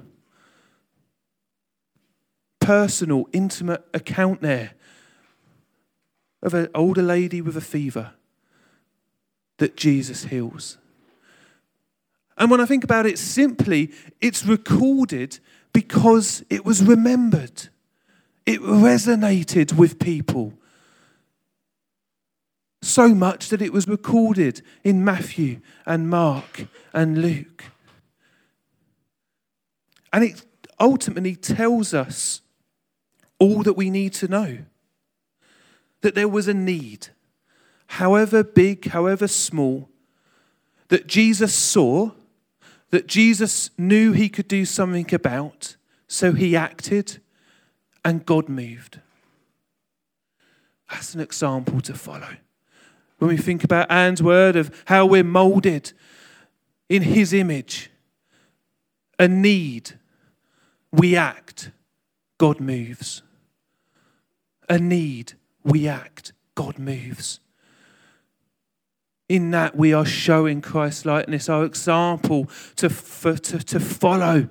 personal, 2.59 3.27
intimate 3.33 3.83
account 3.93 4.41
there 4.41 4.73
of 6.41 6.53
an 6.53 6.69
older 6.73 7.01
lady 7.01 7.41
with 7.41 7.57
a 7.57 7.61
fever 7.61 8.11
that 9.57 9.75
Jesus 9.75 10.25
heals. 10.25 10.77
And 12.37 12.49
when 12.49 12.61
I 12.61 12.65
think 12.65 12.83
about 12.83 13.05
it 13.05 13.19
simply, 13.19 13.91
it's 14.21 14.45
recorded 14.45 15.39
because 15.73 16.43
it 16.49 16.65
was 16.65 16.81
remembered. 16.81 17.67
It 18.45 18.61
resonated 18.61 19.73
with 19.73 19.99
people. 19.99 20.53
So 22.81 23.09
much 23.09 23.49
that 23.49 23.61
it 23.61 23.73
was 23.73 23.87
recorded 23.87 24.61
in 24.85 25.03
Matthew 25.03 25.59
and 25.85 26.09
Mark 26.09 26.67
and 26.93 27.21
Luke. 27.21 27.65
And 30.13 30.23
it 30.23 30.45
ultimately 30.79 31.35
tells 31.35 31.93
us 31.93 32.41
all 33.37 33.63
that 33.63 33.73
we 33.73 33.89
need 33.89 34.13
to 34.13 34.27
know. 34.29 34.59
That 36.01 36.15
there 36.15 36.27
was 36.27 36.47
a 36.47 36.53
need, 36.53 37.09
however 37.87 38.43
big, 38.43 38.89
however 38.89 39.27
small, 39.27 39.89
that 40.87 41.07
Jesus 41.07 41.53
saw, 41.53 42.11
that 42.89 43.07
Jesus 43.07 43.69
knew 43.77 44.13
he 44.13 44.29
could 44.29 44.47
do 44.47 44.65
something 44.65 45.13
about, 45.13 45.75
so 46.07 46.33
he 46.33 46.55
acted, 46.55 47.19
and 48.03 48.25
God 48.25 48.49
moved. 48.49 48.99
That's 50.89 51.13
an 51.13 51.21
example 51.21 51.81
to 51.81 51.93
follow. 51.93 52.37
When 53.19 53.29
we 53.29 53.37
think 53.37 53.63
about 53.63 53.91
Anne's 53.91 54.23
word 54.23 54.55
of 54.55 54.83
how 54.85 55.05
we're 55.05 55.23
molded 55.23 55.91
in 56.87 57.03
his 57.03 57.33
image, 57.33 57.91
a 59.19 59.27
need, 59.27 59.99
we 60.91 61.15
act, 61.15 61.71
God 62.37 62.59
moves 62.59 63.21
a 64.69 64.77
need, 64.77 65.33
we 65.63 65.87
act, 65.87 66.33
God 66.55 66.79
moves. 66.79 67.39
In 69.27 69.51
that, 69.51 69.75
we 69.75 69.93
are 69.93 70.05
showing 70.05 70.61
Christ 70.61 71.05
likeness, 71.05 71.49
our 71.49 71.63
example 71.63 72.49
to, 72.77 72.89
for, 72.89 73.37
to, 73.37 73.59
to 73.59 73.79
follow 73.79 74.49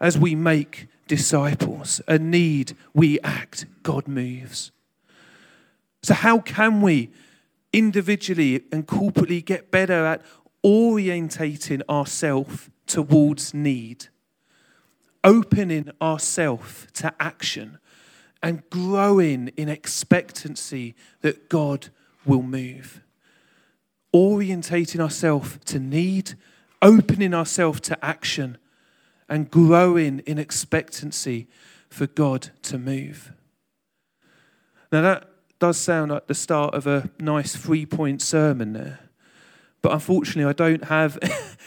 as 0.00 0.18
we 0.18 0.34
make 0.34 0.88
disciples. 1.06 2.00
A 2.08 2.18
need, 2.18 2.74
we 2.94 3.20
act, 3.20 3.66
God 3.82 4.08
moves. 4.08 4.72
So, 6.02 6.14
how 6.14 6.38
can 6.38 6.80
we 6.80 7.10
individually 7.72 8.62
and 8.72 8.86
corporately 8.86 9.44
get 9.44 9.70
better 9.70 10.06
at 10.06 10.22
orientating 10.64 11.82
ourselves 11.88 12.70
towards 12.86 13.52
need, 13.52 14.06
opening 15.22 15.90
ourselves 16.00 16.86
to 16.94 17.12
action? 17.20 17.78
And 18.42 18.68
growing 18.70 19.48
in 19.56 19.68
expectancy 19.68 20.94
that 21.20 21.48
God 21.48 21.88
will 22.24 22.42
move. 22.42 23.02
Orientating 24.14 25.00
ourselves 25.00 25.58
to 25.66 25.78
need, 25.78 26.34
opening 26.82 27.34
ourselves 27.34 27.80
to 27.82 28.04
action, 28.04 28.58
and 29.28 29.50
growing 29.50 30.20
in 30.20 30.38
expectancy 30.38 31.46
for 31.88 32.06
God 32.06 32.50
to 32.62 32.78
move. 32.78 33.32
Now, 34.90 35.02
that 35.02 35.28
does 35.60 35.76
sound 35.76 36.10
like 36.10 36.26
the 36.26 36.34
start 36.34 36.74
of 36.74 36.86
a 36.86 37.10
nice 37.20 37.54
three 37.54 37.86
point 37.86 38.22
sermon 38.22 38.72
there. 38.72 38.98
But 39.82 39.92
unfortunately, 39.92 40.48
I 40.48 40.52
don't 40.52 40.84
have 40.84 41.18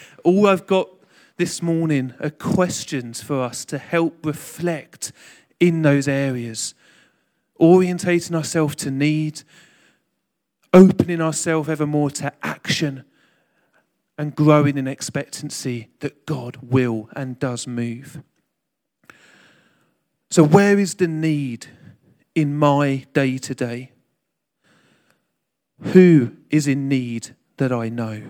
all 0.24 0.46
I've 0.46 0.66
got 0.66 0.88
this 1.36 1.62
morning 1.62 2.14
are 2.20 2.30
questions 2.30 3.22
for 3.22 3.40
us 3.40 3.64
to 3.66 3.78
help 3.78 4.24
reflect 4.26 5.12
in 5.60 5.82
those 5.82 6.08
areas, 6.08 6.74
orientating 7.60 8.34
ourselves 8.34 8.74
to 8.76 8.90
need, 8.90 9.42
opening 10.72 11.20
ourselves 11.20 11.68
ever 11.68 11.86
more 11.86 12.10
to 12.10 12.32
action, 12.42 13.04
and 14.16 14.34
growing 14.34 14.78
in 14.78 14.86
expectancy 14.86 15.88
that 16.00 16.26
God 16.26 16.58
will 16.62 17.08
and 17.16 17.38
does 17.38 17.66
move. 17.66 18.22
So, 20.30 20.42
where 20.42 20.78
is 20.78 20.96
the 20.96 21.08
need 21.08 21.66
in 22.34 22.56
my 22.56 23.06
day 23.12 23.38
to 23.38 23.54
day? 23.54 23.92
Who 25.80 26.32
is 26.50 26.66
in 26.66 26.88
need 26.88 27.34
that 27.56 27.72
I 27.72 27.88
know? 27.88 28.22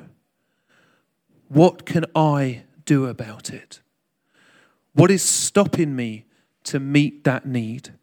What 1.48 1.86
can 1.86 2.04
I 2.14 2.64
do 2.84 3.06
about 3.06 3.50
it? 3.50 3.80
What 4.92 5.10
is 5.10 5.22
stopping 5.22 5.94
me 5.94 6.24
to 6.64 6.80
meet 6.80 7.24
that 7.24 7.46
need? 7.46 7.94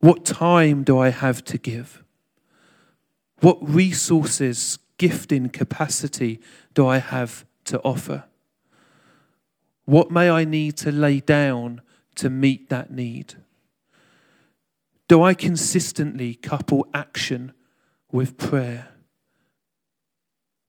What 0.00 0.24
time 0.24 0.82
do 0.82 0.98
I 0.98 1.10
have 1.10 1.44
to 1.44 1.58
give? 1.58 2.04
What 3.40 3.58
resources, 3.60 4.78
gifting, 4.98 5.48
capacity 5.48 6.40
do 6.74 6.86
I 6.86 6.98
have 6.98 7.44
to 7.64 7.80
offer? 7.80 8.24
What 9.84 10.10
may 10.10 10.30
I 10.30 10.44
need 10.44 10.76
to 10.78 10.92
lay 10.92 11.20
down 11.20 11.80
to 12.16 12.30
meet 12.30 12.68
that 12.70 12.90
need? 12.90 13.34
Do 15.08 15.22
I 15.22 15.34
consistently 15.34 16.34
couple 16.34 16.86
action 16.92 17.52
with 18.10 18.36
prayer? 18.36 18.88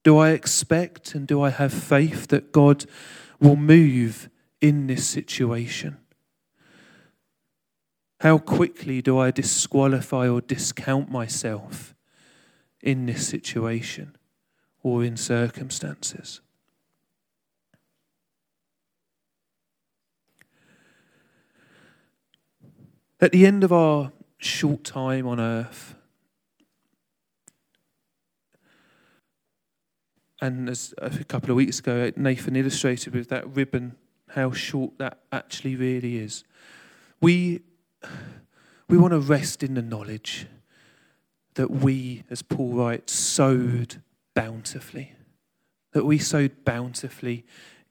Do 0.03 0.17
I 0.17 0.29
expect 0.31 1.15
and 1.15 1.27
do 1.27 1.41
I 1.41 1.50
have 1.50 1.74
faith 1.74 2.27
that 2.27 2.51
God 2.51 2.86
will 3.39 3.55
move 3.55 4.29
in 4.62 4.88
this 4.88 5.07
situation? 5.07 5.97
How 8.21 8.39
quickly 8.39 9.01
do 9.01 9.19
I 9.19 9.29
disqualify 9.29 10.27
or 10.27 10.41
discount 10.41 11.12
myself 11.12 11.93
in 12.81 13.05
this 13.05 13.27
situation 13.27 14.15
or 14.81 15.03
in 15.03 15.17
circumstances? 15.17 16.41
At 23.19 23.31
the 23.31 23.45
end 23.45 23.63
of 23.63 23.71
our 23.71 24.12
short 24.38 24.83
time 24.83 25.27
on 25.27 25.39
earth, 25.39 25.95
and 30.39 30.69
as 30.69 30.93
a 31.00 31.24
couple 31.24 31.50
of 31.50 31.55
weeks 31.55 31.79
ago, 31.79 32.12
Nathan 32.15 32.55
illustrated 32.55 33.13
with 33.13 33.29
that 33.29 33.55
ribbon 33.55 33.95
how 34.29 34.51
short 34.51 34.97
that 35.00 35.19
actually 35.31 35.75
really 35.75 36.17
is. 36.17 36.43
We 37.19 37.62
we 38.89 38.97
want 38.97 39.11
to 39.11 39.19
rest 39.19 39.63
in 39.63 39.73
the 39.73 39.81
knowledge 39.81 40.47
that 41.55 41.71
we, 41.71 42.23
as 42.29 42.41
Paul 42.41 42.73
writes, 42.73 43.13
sowed 43.13 44.01
bountifully. 44.33 45.13
That 45.93 46.05
we 46.05 46.17
sowed 46.17 46.63
bountifully 46.63 47.45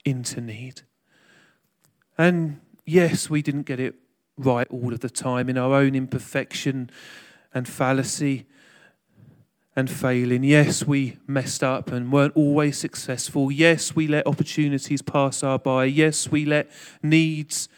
into 0.05 0.41
need. 0.41 0.83
And 2.17 2.61
yes, 2.85 3.29
we 3.29 3.43
didn't 3.43 3.65
get 3.65 3.81
it 3.81 3.95
right 4.39 4.67
all 4.71 4.93
of 4.93 5.01
the 5.01 5.11
time 5.11 5.49
in 5.49 5.59
our 5.59 5.75
own 5.75 5.95
imperfection 5.95 6.91
and 7.53 7.69
fallacy 7.69 8.47
and 9.75 9.91
failing. 9.91 10.45
Yes, 10.45 10.87
we 10.87 11.19
messed 11.27 11.63
up 11.63 11.93
and 11.93 12.11
weren't 12.11 12.37
always 12.37 12.79
successful. 12.79 13.51
Yes, 13.51 13.95
we 13.95 14.09
let 14.09 14.27
opportunities 14.27 15.03
pass 15.03 15.43
our 15.43 15.59
by. 15.59 15.85
Yes, 15.85 16.31
we 16.31 16.47
let 16.47 16.71
needs 17.03 17.69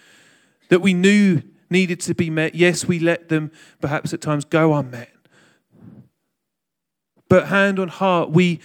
that 0.68 0.80
we 0.80 0.94
knew 0.94 1.42
needed 1.70 2.00
to 2.00 2.14
be 2.14 2.30
met. 2.30 2.54
Yes, 2.54 2.86
we 2.86 2.98
let 2.98 3.28
them 3.28 3.50
perhaps 3.80 4.12
at 4.12 4.20
times 4.20 4.44
go 4.44 4.74
unmet. 4.74 5.10
But 7.28 7.48
hand 7.48 7.78
on 7.78 7.88
heart, 7.88 8.30
we 8.30 8.60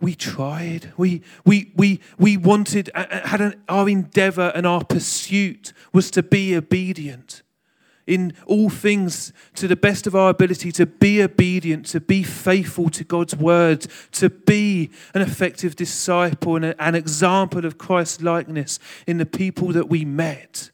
we 0.00 0.14
tried. 0.14 0.92
We, 0.96 1.22
we, 1.44 1.72
we, 1.76 2.00
we 2.18 2.36
wanted, 2.36 2.90
had 2.94 3.40
an, 3.40 3.62
our 3.68 3.88
endeavor 3.88 4.50
and 4.54 4.66
our 4.66 4.82
pursuit 4.82 5.74
was 5.92 6.10
to 6.12 6.22
be 6.22 6.56
obedient 6.56 7.42
in 8.06 8.32
all 8.46 8.70
things 8.70 9.32
to 9.54 9.68
the 9.68 9.76
best 9.76 10.06
of 10.06 10.16
our 10.16 10.30
ability 10.30 10.72
to 10.72 10.86
be 10.86 11.22
obedient, 11.22 11.86
to 11.86 12.00
be 12.00 12.22
faithful 12.22 12.88
to 12.90 13.04
God's 13.04 13.36
word, 13.36 13.86
to 14.12 14.30
be 14.30 14.90
an 15.14 15.22
effective 15.22 15.76
disciple 15.76 16.56
and 16.56 16.74
an 16.78 16.94
example 16.94 17.64
of 17.64 17.78
Christ's 17.78 18.22
likeness 18.22 18.80
in 19.06 19.18
the 19.18 19.26
people 19.26 19.68
that 19.68 19.88
we 19.88 20.04
met 20.04 20.70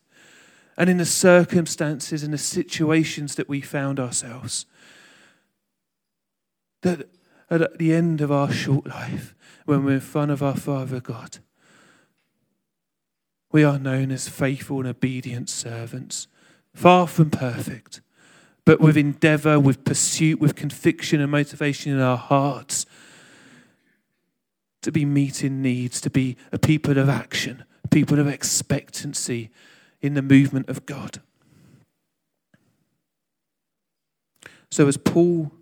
and 0.76 0.90
in 0.90 0.98
the 0.98 1.06
circumstances 1.06 2.22
and 2.22 2.32
the 2.32 2.38
situations 2.38 3.34
that 3.36 3.48
we 3.48 3.60
found 3.60 3.98
ourselves. 3.98 4.66
That 6.82 7.08
at 7.50 7.78
the 7.78 7.94
end 7.94 8.20
of 8.20 8.30
our 8.30 8.52
short 8.52 8.86
life, 8.86 9.34
when 9.64 9.84
we're 9.84 9.94
in 9.94 10.00
front 10.00 10.30
of 10.30 10.42
our 10.42 10.56
Father 10.56 11.00
God, 11.00 11.38
we 13.50 13.64
are 13.64 13.78
known 13.78 14.10
as 14.10 14.28
faithful 14.28 14.80
and 14.80 14.88
obedient 14.88 15.48
servants, 15.48 16.26
far 16.74 17.06
from 17.06 17.30
perfect, 17.30 18.00
but 18.64 18.80
with 18.80 18.96
endeavor, 18.96 19.58
with 19.58 19.84
pursuit, 19.84 20.40
with 20.40 20.56
conviction 20.56 21.20
and 21.20 21.30
motivation 21.30 21.92
in 21.92 22.00
our 22.00 22.16
hearts 22.16 22.84
to 24.82 24.92
be 24.92 25.04
meeting 25.04 25.62
needs, 25.62 26.00
to 26.00 26.10
be 26.10 26.36
a 26.52 26.58
people 26.58 26.98
of 26.98 27.08
action, 27.08 27.64
people 27.90 28.18
of 28.18 28.26
expectancy 28.26 29.50
in 30.00 30.14
the 30.14 30.22
movement 30.22 30.68
of 30.68 30.86
God. 30.86 31.20
So, 34.70 34.88
as 34.88 34.96
Paul 34.96 35.52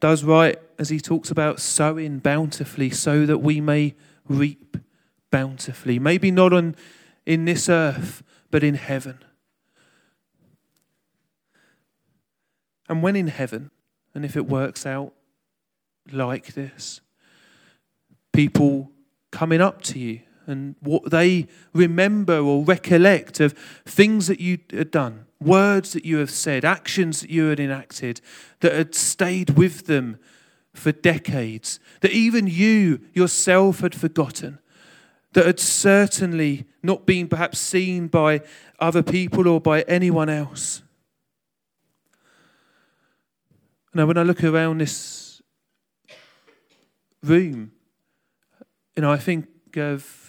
does 0.00 0.24
right 0.24 0.58
as 0.78 0.88
he 0.88 1.00
talks 1.00 1.30
about 1.30 1.60
sowing 1.60 2.18
bountifully 2.18 2.90
so 2.90 3.24
that 3.26 3.38
we 3.38 3.60
may 3.60 3.94
reap 4.28 4.76
bountifully. 5.30 5.98
Maybe 5.98 6.30
not 6.30 6.52
on, 6.52 6.76
in 7.24 7.44
this 7.44 7.68
earth, 7.68 8.22
but 8.50 8.62
in 8.62 8.74
heaven. 8.74 9.18
And 12.88 13.02
when 13.02 13.16
in 13.16 13.28
heaven, 13.28 13.70
and 14.14 14.24
if 14.24 14.36
it 14.36 14.46
works 14.46 14.84
out 14.84 15.14
like 16.12 16.54
this, 16.54 17.00
people 18.32 18.90
coming 19.30 19.60
up 19.60 19.80
to 19.82 19.98
you 19.98 20.20
and 20.46 20.76
what 20.80 21.10
they 21.10 21.46
remember 21.72 22.38
or 22.38 22.64
recollect 22.64 23.40
of 23.40 23.52
things 23.84 24.26
that 24.26 24.40
you 24.40 24.58
had 24.70 24.90
done, 24.90 25.26
words 25.40 25.92
that 25.92 26.04
you 26.04 26.18
have 26.18 26.30
said, 26.30 26.64
actions 26.64 27.20
that 27.20 27.30
you 27.30 27.46
had 27.46 27.60
enacted 27.60 28.20
that 28.60 28.72
had 28.72 28.94
stayed 28.94 29.50
with 29.50 29.86
them 29.86 30.18
for 30.72 30.92
decades, 30.92 31.78
that 32.00 32.12
even 32.12 32.46
you 32.46 33.00
yourself 33.12 33.80
had 33.80 33.94
forgotten, 33.94 34.58
that 35.32 35.46
had 35.46 35.60
certainly 35.60 36.64
not 36.82 37.06
been 37.06 37.28
perhaps 37.28 37.58
seen 37.58 38.08
by 38.08 38.40
other 38.78 39.02
people 39.02 39.48
or 39.48 39.60
by 39.60 39.82
anyone 39.82 40.28
else. 40.28 40.82
Now, 43.92 44.06
when 44.06 44.18
I 44.18 44.22
look 44.22 44.42
around 44.42 44.78
this 44.78 45.40
room, 47.22 47.70
you 48.96 49.02
know, 49.02 49.10
I 49.12 49.18
think 49.18 49.46
of 49.76 50.23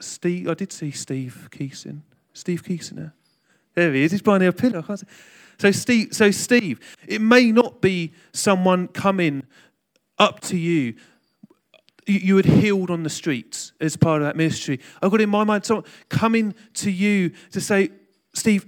Steve. 0.00 0.48
I 0.48 0.54
did 0.54 0.72
see 0.72 0.90
Steve 0.90 1.48
Keeson. 1.50 2.02
Steve 2.32 2.62
Keeson 2.62 3.10
there. 3.74 3.92
he 3.92 4.04
is. 4.04 4.12
He's 4.12 4.22
behind 4.22 4.42
a 4.44 4.52
pillar. 4.52 4.84
So 5.58 5.70
Steve, 5.70 6.08
so 6.12 6.30
Steve, 6.30 6.80
it 7.06 7.20
may 7.20 7.50
not 7.50 7.80
be 7.80 8.12
someone 8.32 8.88
coming 8.88 9.44
up 10.18 10.40
to 10.40 10.56
you. 10.56 10.94
You 12.06 12.36
had 12.36 12.46
healed 12.46 12.90
on 12.90 13.02
the 13.02 13.10
streets 13.10 13.72
as 13.80 13.96
part 13.96 14.22
of 14.22 14.28
that 14.28 14.36
ministry. 14.36 14.80
I've 15.02 15.10
got 15.10 15.20
in 15.20 15.30
my 15.30 15.44
mind 15.44 15.64
someone 15.64 15.86
coming 16.08 16.54
to 16.74 16.90
you 16.90 17.30
to 17.50 17.60
say, 17.60 17.90
Steve, 18.32 18.66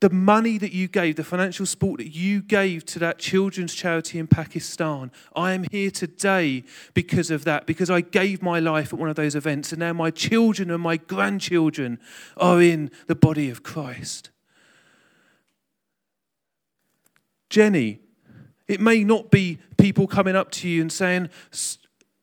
the 0.00 0.10
money 0.10 0.56
that 0.56 0.72
you 0.72 0.88
gave, 0.88 1.16
the 1.16 1.24
financial 1.24 1.66
support 1.66 1.98
that 1.98 2.14
you 2.14 2.40
gave 2.40 2.86
to 2.86 2.98
that 2.98 3.18
children's 3.18 3.74
charity 3.74 4.18
in 4.18 4.26
Pakistan, 4.26 5.12
I 5.36 5.52
am 5.52 5.64
here 5.70 5.90
today 5.90 6.64
because 6.94 7.30
of 7.30 7.44
that, 7.44 7.66
because 7.66 7.90
I 7.90 8.00
gave 8.00 8.42
my 8.42 8.60
life 8.60 8.94
at 8.94 8.98
one 8.98 9.10
of 9.10 9.16
those 9.16 9.34
events, 9.34 9.72
and 9.72 9.80
now 9.80 9.92
my 9.92 10.10
children 10.10 10.70
and 10.70 10.82
my 10.82 10.96
grandchildren 10.96 11.98
are 12.38 12.62
in 12.62 12.90
the 13.08 13.14
body 13.14 13.50
of 13.50 13.62
Christ. 13.62 14.30
Jenny, 17.50 18.00
it 18.68 18.80
may 18.80 19.04
not 19.04 19.30
be 19.30 19.58
people 19.76 20.06
coming 20.06 20.36
up 20.36 20.50
to 20.52 20.68
you 20.68 20.80
and 20.80 20.90
saying, 20.90 21.28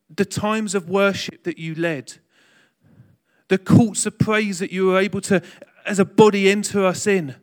the 0.10 0.26
times 0.26 0.74
of 0.74 0.90
worship 0.90 1.44
that 1.44 1.60
you 1.60 1.76
led, 1.76 2.13
the 3.50 3.58
courts 3.60 4.08
of 4.08 4.18
praise 4.18 4.58
that 4.60 4.72
you 4.72 4.88
were 4.88 4.98
able 4.98 5.22
to, 5.22 5.44
as 5.86 6.00
a 6.00 6.06
body, 6.06 6.50
enter 6.50 6.84
us 6.84 7.06
in 7.06 7.36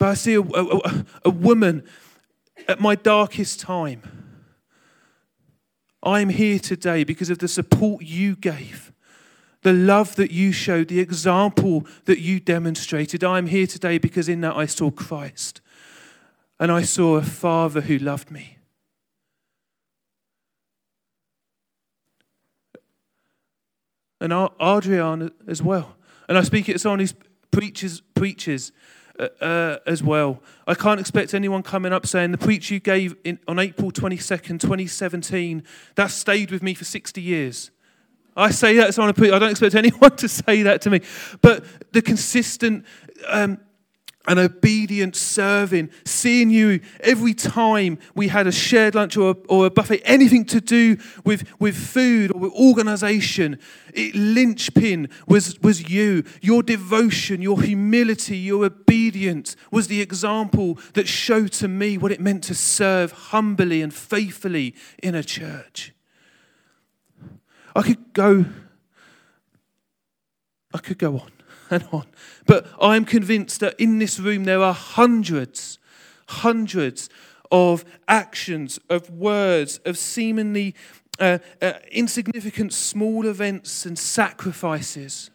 but 0.00 0.08
I 0.08 0.14
see 0.14 0.34
a, 0.34 0.40
a, 0.40 1.04
a 1.26 1.30
woman 1.30 1.84
at 2.66 2.80
my 2.80 2.94
darkest 2.94 3.60
time. 3.60 4.02
I'm 6.02 6.30
here 6.30 6.58
today 6.58 7.04
because 7.04 7.28
of 7.28 7.38
the 7.38 7.46
support 7.46 8.02
you 8.02 8.34
gave, 8.34 8.92
the 9.60 9.74
love 9.74 10.16
that 10.16 10.30
you 10.30 10.52
showed, 10.52 10.88
the 10.88 11.00
example 11.00 11.86
that 12.06 12.18
you 12.18 12.40
demonstrated. 12.40 13.22
I'm 13.22 13.46
here 13.46 13.66
today 13.66 13.98
because 13.98 14.26
in 14.26 14.40
that 14.40 14.56
I 14.56 14.64
saw 14.64 14.90
Christ 14.90 15.60
and 16.58 16.72
I 16.72 16.80
saw 16.80 17.16
a 17.16 17.22
Father 17.22 17.82
who 17.82 17.98
loved 17.98 18.30
me. 18.30 18.56
And 24.18 24.32
Adrian 24.58 25.30
as 25.46 25.62
well. 25.62 25.96
And 26.26 26.38
I 26.38 26.42
speak 26.42 26.70
it 26.70 26.74
to 26.74 26.78
someone 26.78 27.00
who 27.00 27.08
preaches, 27.50 28.00
preaches 28.14 28.72
uh, 29.20 29.44
uh, 29.44 29.78
as 29.86 30.02
well. 30.02 30.42
I 30.66 30.74
can't 30.74 30.98
expect 30.98 31.34
anyone 31.34 31.62
coming 31.62 31.92
up 31.92 32.06
saying 32.06 32.32
the 32.32 32.38
preach 32.38 32.70
you 32.70 32.80
gave 32.80 33.14
in, 33.24 33.38
on 33.46 33.58
April 33.58 33.92
22nd, 33.92 34.60
2017, 34.60 35.62
that 35.96 36.10
stayed 36.10 36.50
with 36.50 36.62
me 36.62 36.74
for 36.74 36.84
60 36.84 37.20
years. 37.20 37.70
I 38.36 38.50
say 38.50 38.76
that 38.76 38.88
as 38.88 38.94
someone 38.94 39.14
I 39.18 39.38
don't 39.38 39.50
expect 39.50 39.74
anyone 39.74 40.16
to 40.16 40.28
say 40.28 40.62
that 40.62 40.80
to 40.82 40.90
me. 40.90 41.02
But 41.42 41.64
the 41.92 42.00
consistent 42.00 42.86
um, 43.28 43.58
an 44.26 44.38
obedient 44.38 45.16
serving, 45.16 45.90
seeing 46.04 46.50
you 46.50 46.80
every 47.00 47.32
time 47.32 47.98
we 48.14 48.28
had 48.28 48.46
a 48.46 48.52
shared 48.52 48.94
lunch 48.94 49.16
or 49.16 49.30
a, 49.30 49.36
or 49.48 49.66
a 49.66 49.70
buffet, 49.70 50.02
anything 50.04 50.44
to 50.44 50.60
do 50.60 50.98
with, 51.24 51.44
with 51.58 51.74
food 51.74 52.30
or 52.32 52.38
with 52.38 52.52
organization, 52.52 53.58
it, 53.94 54.14
linchpin 54.14 55.08
was, 55.26 55.58
was 55.60 55.88
you. 55.88 56.22
Your 56.42 56.62
devotion, 56.62 57.40
your 57.40 57.62
humility, 57.62 58.36
your 58.36 58.66
obedience 58.66 59.56
was 59.70 59.88
the 59.88 60.02
example 60.02 60.78
that 60.92 61.08
showed 61.08 61.52
to 61.52 61.66
me 61.66 61.96
what 61.96 62.12
it 62.12 62.20
meant 62.20 62.44
to 62.44 62.54
serve 62.54 63.12
humbly 63.12 63.80
and 63.80 63.92
faithfully 63.92 64.74
in 65.02 65.14
a 65.14 65.24
church. 65.24 65.94
I 67.74 67.82
could 67.82 68.12
go, 68.12 68.44
I 70.74 70.78
could 70.78 70.98
go 70.98 71.18
on 71.20 71.39
and 71.70 71.86
on. 71.92 72.06
But 72.46 72.66
I'm 72.80 73.04
convinced 73.04 73.60
that 73.60 73.78
in 73.78 73.98
this 73.98 74.18
room 74.18 74.44
there 74.44 74.62
are 74.62 74.74
hundreds, 74.74 75.78
hundreds 76.28 77.08
of 77.50 77.84
actions, 78.08 78.78
of 78.88 79.10
words, 79.10 79.78
of 79.84 79.98
seemingly 79.98 80.74
uh, 81.18 81.38
uh, 81.60 81.74
insignificant 81.90 82.72
small 82.72 83.26
events 83.26 83.84
and 83.84 83.98
sacrifices 83.98 85.30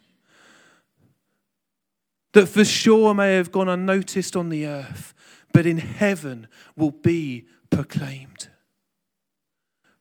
that 2.34 2.48
for 2.48 2.65
sure 2.65 3.13
may 3.13 3.36
have 3.36 3.52
gone 3.52 3.69
unnoticed 3.69 4.36
on 4.36 4.50
the 4.50 4.65
earth, 4.65 5.13
but 5.54 5.65
in 5.65 5.78
heaven 5.78 6.48
will 6.76 6.91
be 6.91 7.45
proclaimed. 7.69 8.50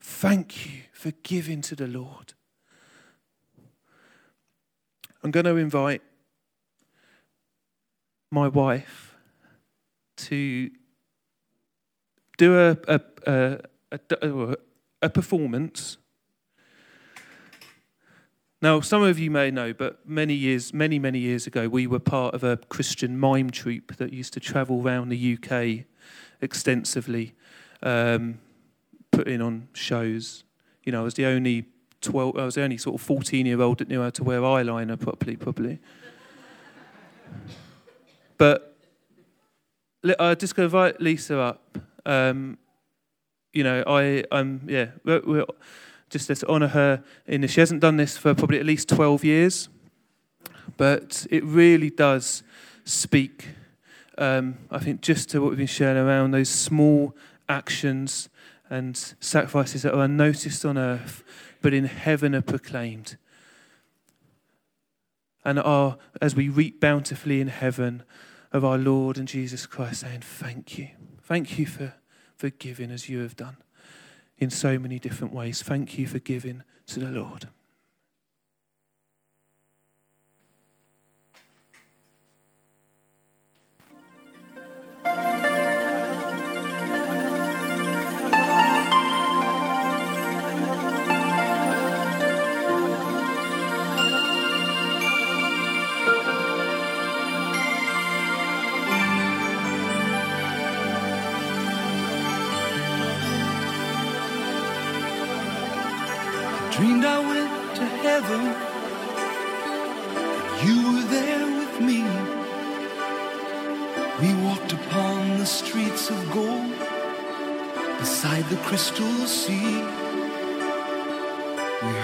Thank 0.00 0.66
you 0.66 0.82
for 0.92 1.12
giving 1.22 1.60
to 1.62 1.76
the 1.76 1.86
Lord. 1.86 2.34
I'm 5.22 5.30
going 5.30 5.46
to 5.46 5.56
invite 5.56 6.02
my 8.34 8.48
wife 8.48 9.16
to 10.16 10.70
do 12.36 12.58
a, 12.58 12.76
a, 12.88 13.00
a, 13.26 13.58
a, 14.20 14.56
a 15.02 15.08
performance. 15.08 15.96
Now, 18.60 18.80
some 18.80 19.02
of 19.02 19.18
you 19.18 19.30
may 19.30 19.50
know, 19.50 19.72
but 19.72 20.08
many 20.08 20.34
years, 20.34 20.74
many, 20.74 20.98
many 20.98 21.20
years 21.20 21.46
ago, 21.46 21.68
we 21.68 21.86
were 21.86 22.00
part 22.00 22.34
of 22.34 22.42
a 22.42 22.56
Christian 22.56 23.18
mime 23.18 23.50
troupe 23.50 23.96
that 23.96 24.12
used 24.12 24.32
to 24.32 24.40
travel 24.40 24.82
around 24.82 25.10
the 25.10 25.38
UK 25.38 25.86
extensively, 26.40 27.34
um, 27.82 28.38
putting 29.12 29.40
on 29.40 29.68
shows. 29.74 30.44
You 30.82 30.92
know, 30.92 31.02
I 31.02 31.04
was 31.04 31.14
the 31.14 31.26
only 31.26 31.66
12, 32.00 32.36
I 32.36 32.44
was 32.44 32.56
the 32.56 32.62
only 32.62 32.78
sort 32.78 33.00
of 33.00 33.06
14 33.06 33.46
year 33.46 33.60
old 33.60 33.78
that 33.78 33.88
knew 33.88 34.02
how 34.02 34.10
to 34.10 34.24
wear 34.24 34.40
eyeliner 34.40 34.98
properly, 34.98 35.36
probably. 35.36 35.78
But 38.38 38.76
I'm 40.18 40.36
just 40.36 40.54
going 40.54 40.68
to 40.68 40.76
invite 40.76 41.00
Lisa 41.00 41.38
up. 41.38 41.78
Um, 42.04 42.58
you 43.52 43.64
know, 43.64 43.82
I, 43.86 44.24
I'm, 44.30 44.62
yeah, 44.68 44.88
we're, 45.04 45.22
we're 45.24 45.46
just 46.10 46.28
to 46.28 46.48
honour 46.48 46.68
her 46.68 47.02
in 47.26 47.40
this. 47.40 47.52
She 47.52 47.60
hasn't 47.60 47.80
done 47.80 47.96
this 47.96 48.16
for 48.16 48.34
probably 48.34 48.58
at 48.58 48.66
least 48.66 48.88
12 48.88 49.24
years, 49.24 49.68
but 50.76 51.26
it 51.30 51.44
really 51.44 51.90
does 51.90 52.42
speak, 52.84 53.48
um, 54.18 54.58
I 54.70 54.78
think, 54.78 55.00
just 55.00 55.30
to 55.30 55.40
what 55.40 55.50
we've 55.50 55.58
been 55.58 55.66
sharing 55.66 55.96
around 55.96 56.32
those 56.32 56.48
small 56.50 57.16
actions 57.48 58.28
and 58.68 58.96
sacrifices 59.20 59.82
that 59.82 59.94
are 59.94 60.04
unnoticed 60.04 60.64
on 60.64 60.76
earth, 60.76 61.22
but 61.62 61.72
in 61.72 61.84
heaven 61.84 62.34
are 62.34 62.42
proclaimed. 62.42 63.16
And 65.44 65.58
are, 65.58 65.98
as 66.20 66.34
we 66.34 66.48
reap 66.48 66.80
bountifully 66.80 67.40
in 67.40 67.48
heaven 67.48 68.02
of 68.52 68.64
our 68.64 68.78
Lord 68.78 69.18
and 69.18 69.28
Jesus 69.28 69.66
Christ, 69.66 70.00
saying, 70.00 70.20
Thank 70.20 70.78
you. 70.78 70.88
Thank 71.22 71.58
you 71.58 71.66
for, 71.66 71.94
for 72.36 72.50
giving 72.50 72.90
as 72.90 73.08
you 73.08 73.20
have 73.20 73.36
done 73.36 73.56
in 74.38 74.50
so 74.50 74.78
many 74.78 74.98
different 74.98 75.34
ways. 75.34 75.62
Thank 75.62 75.98
you 75.98 76.06
for 76.06 76.18
giving 76.18 76.62
to 76.86 77.00
the 77.00 77.10
Lord. 77.10 77.48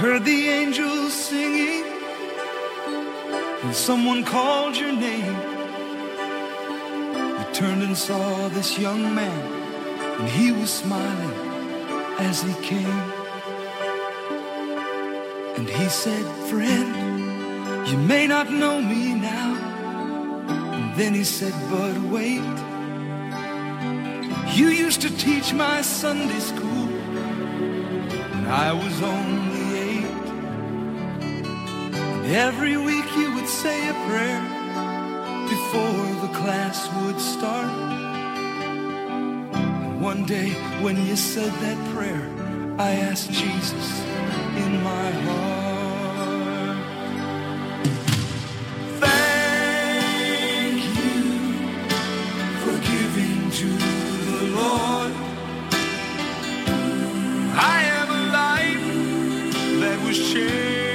Heard 0.01 0.25
the 0.25 0.49
angels 0.49 1.13
singing, 1.13 1.85
and 3.63 3.75
someone 3.75 4.25
called 4.25 4.75
your 4.75 4.93
name. 4.93 5.37
We 7.37 7.45
turned 7.53 7.83
and 7.83 7.95
saw 7.95 8.49
this 8.49 8.79
young 8.79 9.15
man, 9.15 9.41
and 10.19 10.27
he 10.31 10.53
was 10.53 10.71
smiling 10.73 11.35
as 12.19 12.41
he 12.41 12.55
came. 12.63 13.03
And 15.59 15.69
he 15.69 15.87
said, 15.91 16.25
Friend, 16.49 17.87
you 17.87 17.99
may 17.99 18.27
not 18.27 18.51
know 18.51 18.81
me 18.81 19.13
now. 19.13 19.51
And 20.77 20.97
then 20.99 21.13
he 21.13 21.25
said, 21.25 21.53
But 21.69 21.99
wait. 22.15 22.41
You 24.57 24.69
used 24.69 25.03
to 25.03 25.15
teach 25.19 25.53
my 25.53 25.83
Sunday 25.83 26.41
school 26.41 26.87
when 28.33 28.47
I 28.47 28.73
was 28.73 29.03
only. 29.03 29.50
And 29.50 29.50
every 32.31 32.77
week 32.77 33.05
you 33.17 33.35
would 33.35 33.49
say 33.49 33.89
a 33.89 33.95
prayer 34.07 34.41
before 35.49 36.07
the 36.25 36.33
class 36.33 36.89
would 37.03 37.21
start. 37.21 37.69
And 39.53 40.01
one 40.01 40.25
day 40.25 40.51
when 40.81 40.97
you 41.07 41.17
said 41.17 41.53
that 41.53 41.77
prayer, 41.93 42.23
I 42.79 42.93
asked 42.93 43.33
Jesus 43.33 44.01
in 44.57 44.83
my 44.85 45.11
heart. 45.27 46.79
Thank 49.01 50.85
you 51.03 51.23
for 52.63 52.77
giving 52.93 53.51
to 53.61 53.69
the 54.31 54.43
Lord. 54.55 55.13
I 57.57 57.83
am 57.99 58.09
a 58.09 58.23
life 58.33 58.87
that 59.81 59.99
was 60.07 60.19
changed. 60.33 60.90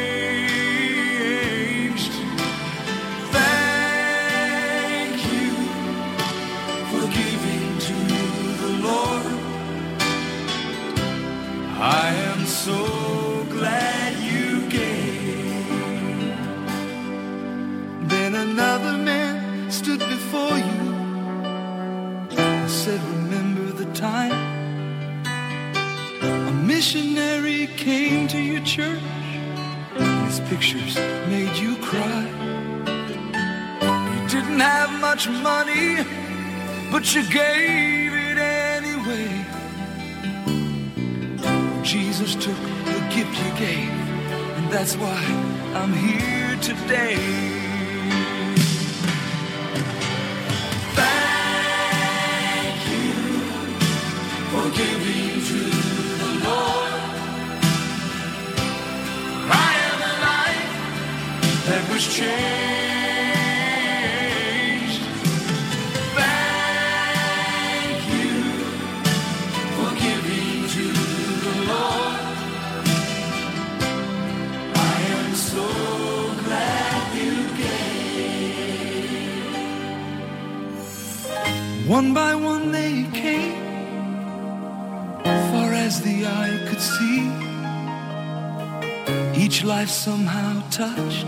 Somehow 90.06 90.62
touched 90.70 91.26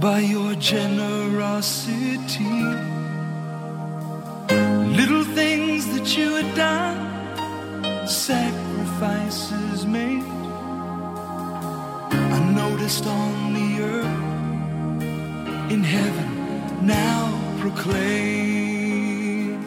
by 0.00 0.18
your 0.18 0.56
generosity. 0.56 2.58
Little 4.98 5.22
things 5.40 5.86
that 5.94 6.18
you 6.18 6.34
had 6.34 6.52
done 6.56 6.98
sacrifices 8.08 9.86
made. 9.86 10.24
I 12.34 12.38
noticed 12.62 13.06
on 13.06 13.54
the 13.54 13.70
earth, 13.92 14.20
in 15.70 15.84
heaven, 15.84 16.30
now 16.84 17.20
proclaim. 17.60 19.62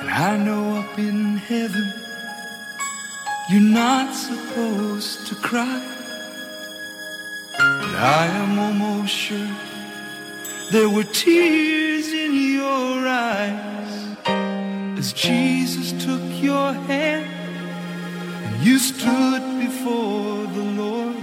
And 0.00 0.10
I 0.10 0.36
know 0.44 0.80
up 0.80 0.98
in 0.98 1.36
heaven, 1.36 2.07
you're 3.50 3.60
not 3.60 4.14
supposed 4.14 5.26
to 5.26 5.34
cry. 5.36 5.80
But 7.56 7.94
I 7.94 8.26
am 8.26 8.58
almost 8.58 9.12
sure 9.14 9.50
There 10.70 10.90
were 10.90 11.04
tears 11.04 12.12
in 12.12 12.34
your 12.52 13.08
eyes 13.08 14.16
as 14.98 15.14
Jesus 15.14 15.92
took 16.04 16.22
your 16.42 16.72
hand 16.74 17.26
and 18.44 18.62
you 18.62 18.78
stood 18.78 19.42
before 19.60 20.46
the 20.58 20.66
Lord. 20.82 21.16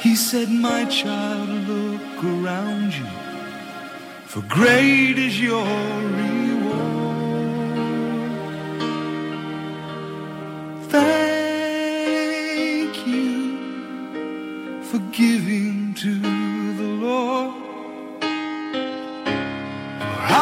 He 0.00 0.14
said, 0.16 0.50
My 0.50 0.84
child, 0.84 1.48
look 1.48 2.24
around 2.24 2.92
you, 2.92 3.06
for 4.26 4.42
great 4.42 5.18
is 5.18 5.40
your 5.40 5.64
reward. 5.64 6.63
For 14.94 15.00
giving 15.10 15.92
to 15.94 16.20
the 16.20 16.88
Lord. 17.04 17.54
For 18.20 18.26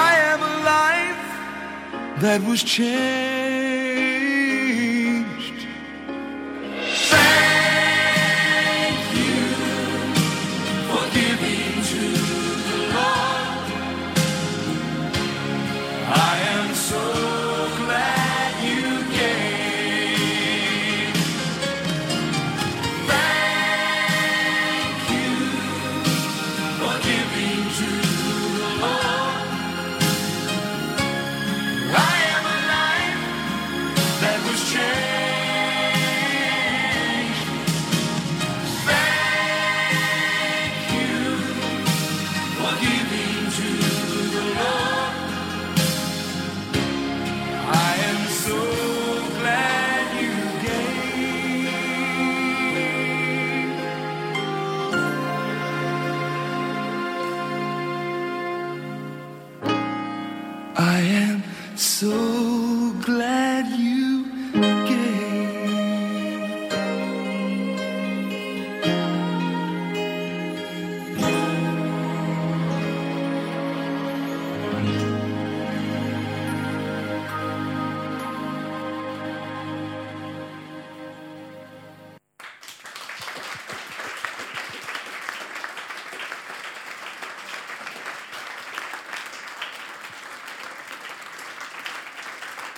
I 0.05 0.13
have 0.27 0.43
a 0.43 0.55
life 0.73 2.21
that 2.21 2.43
was 2.43 2.63
changed. 2.63 3.22
Giving 42.83 43.32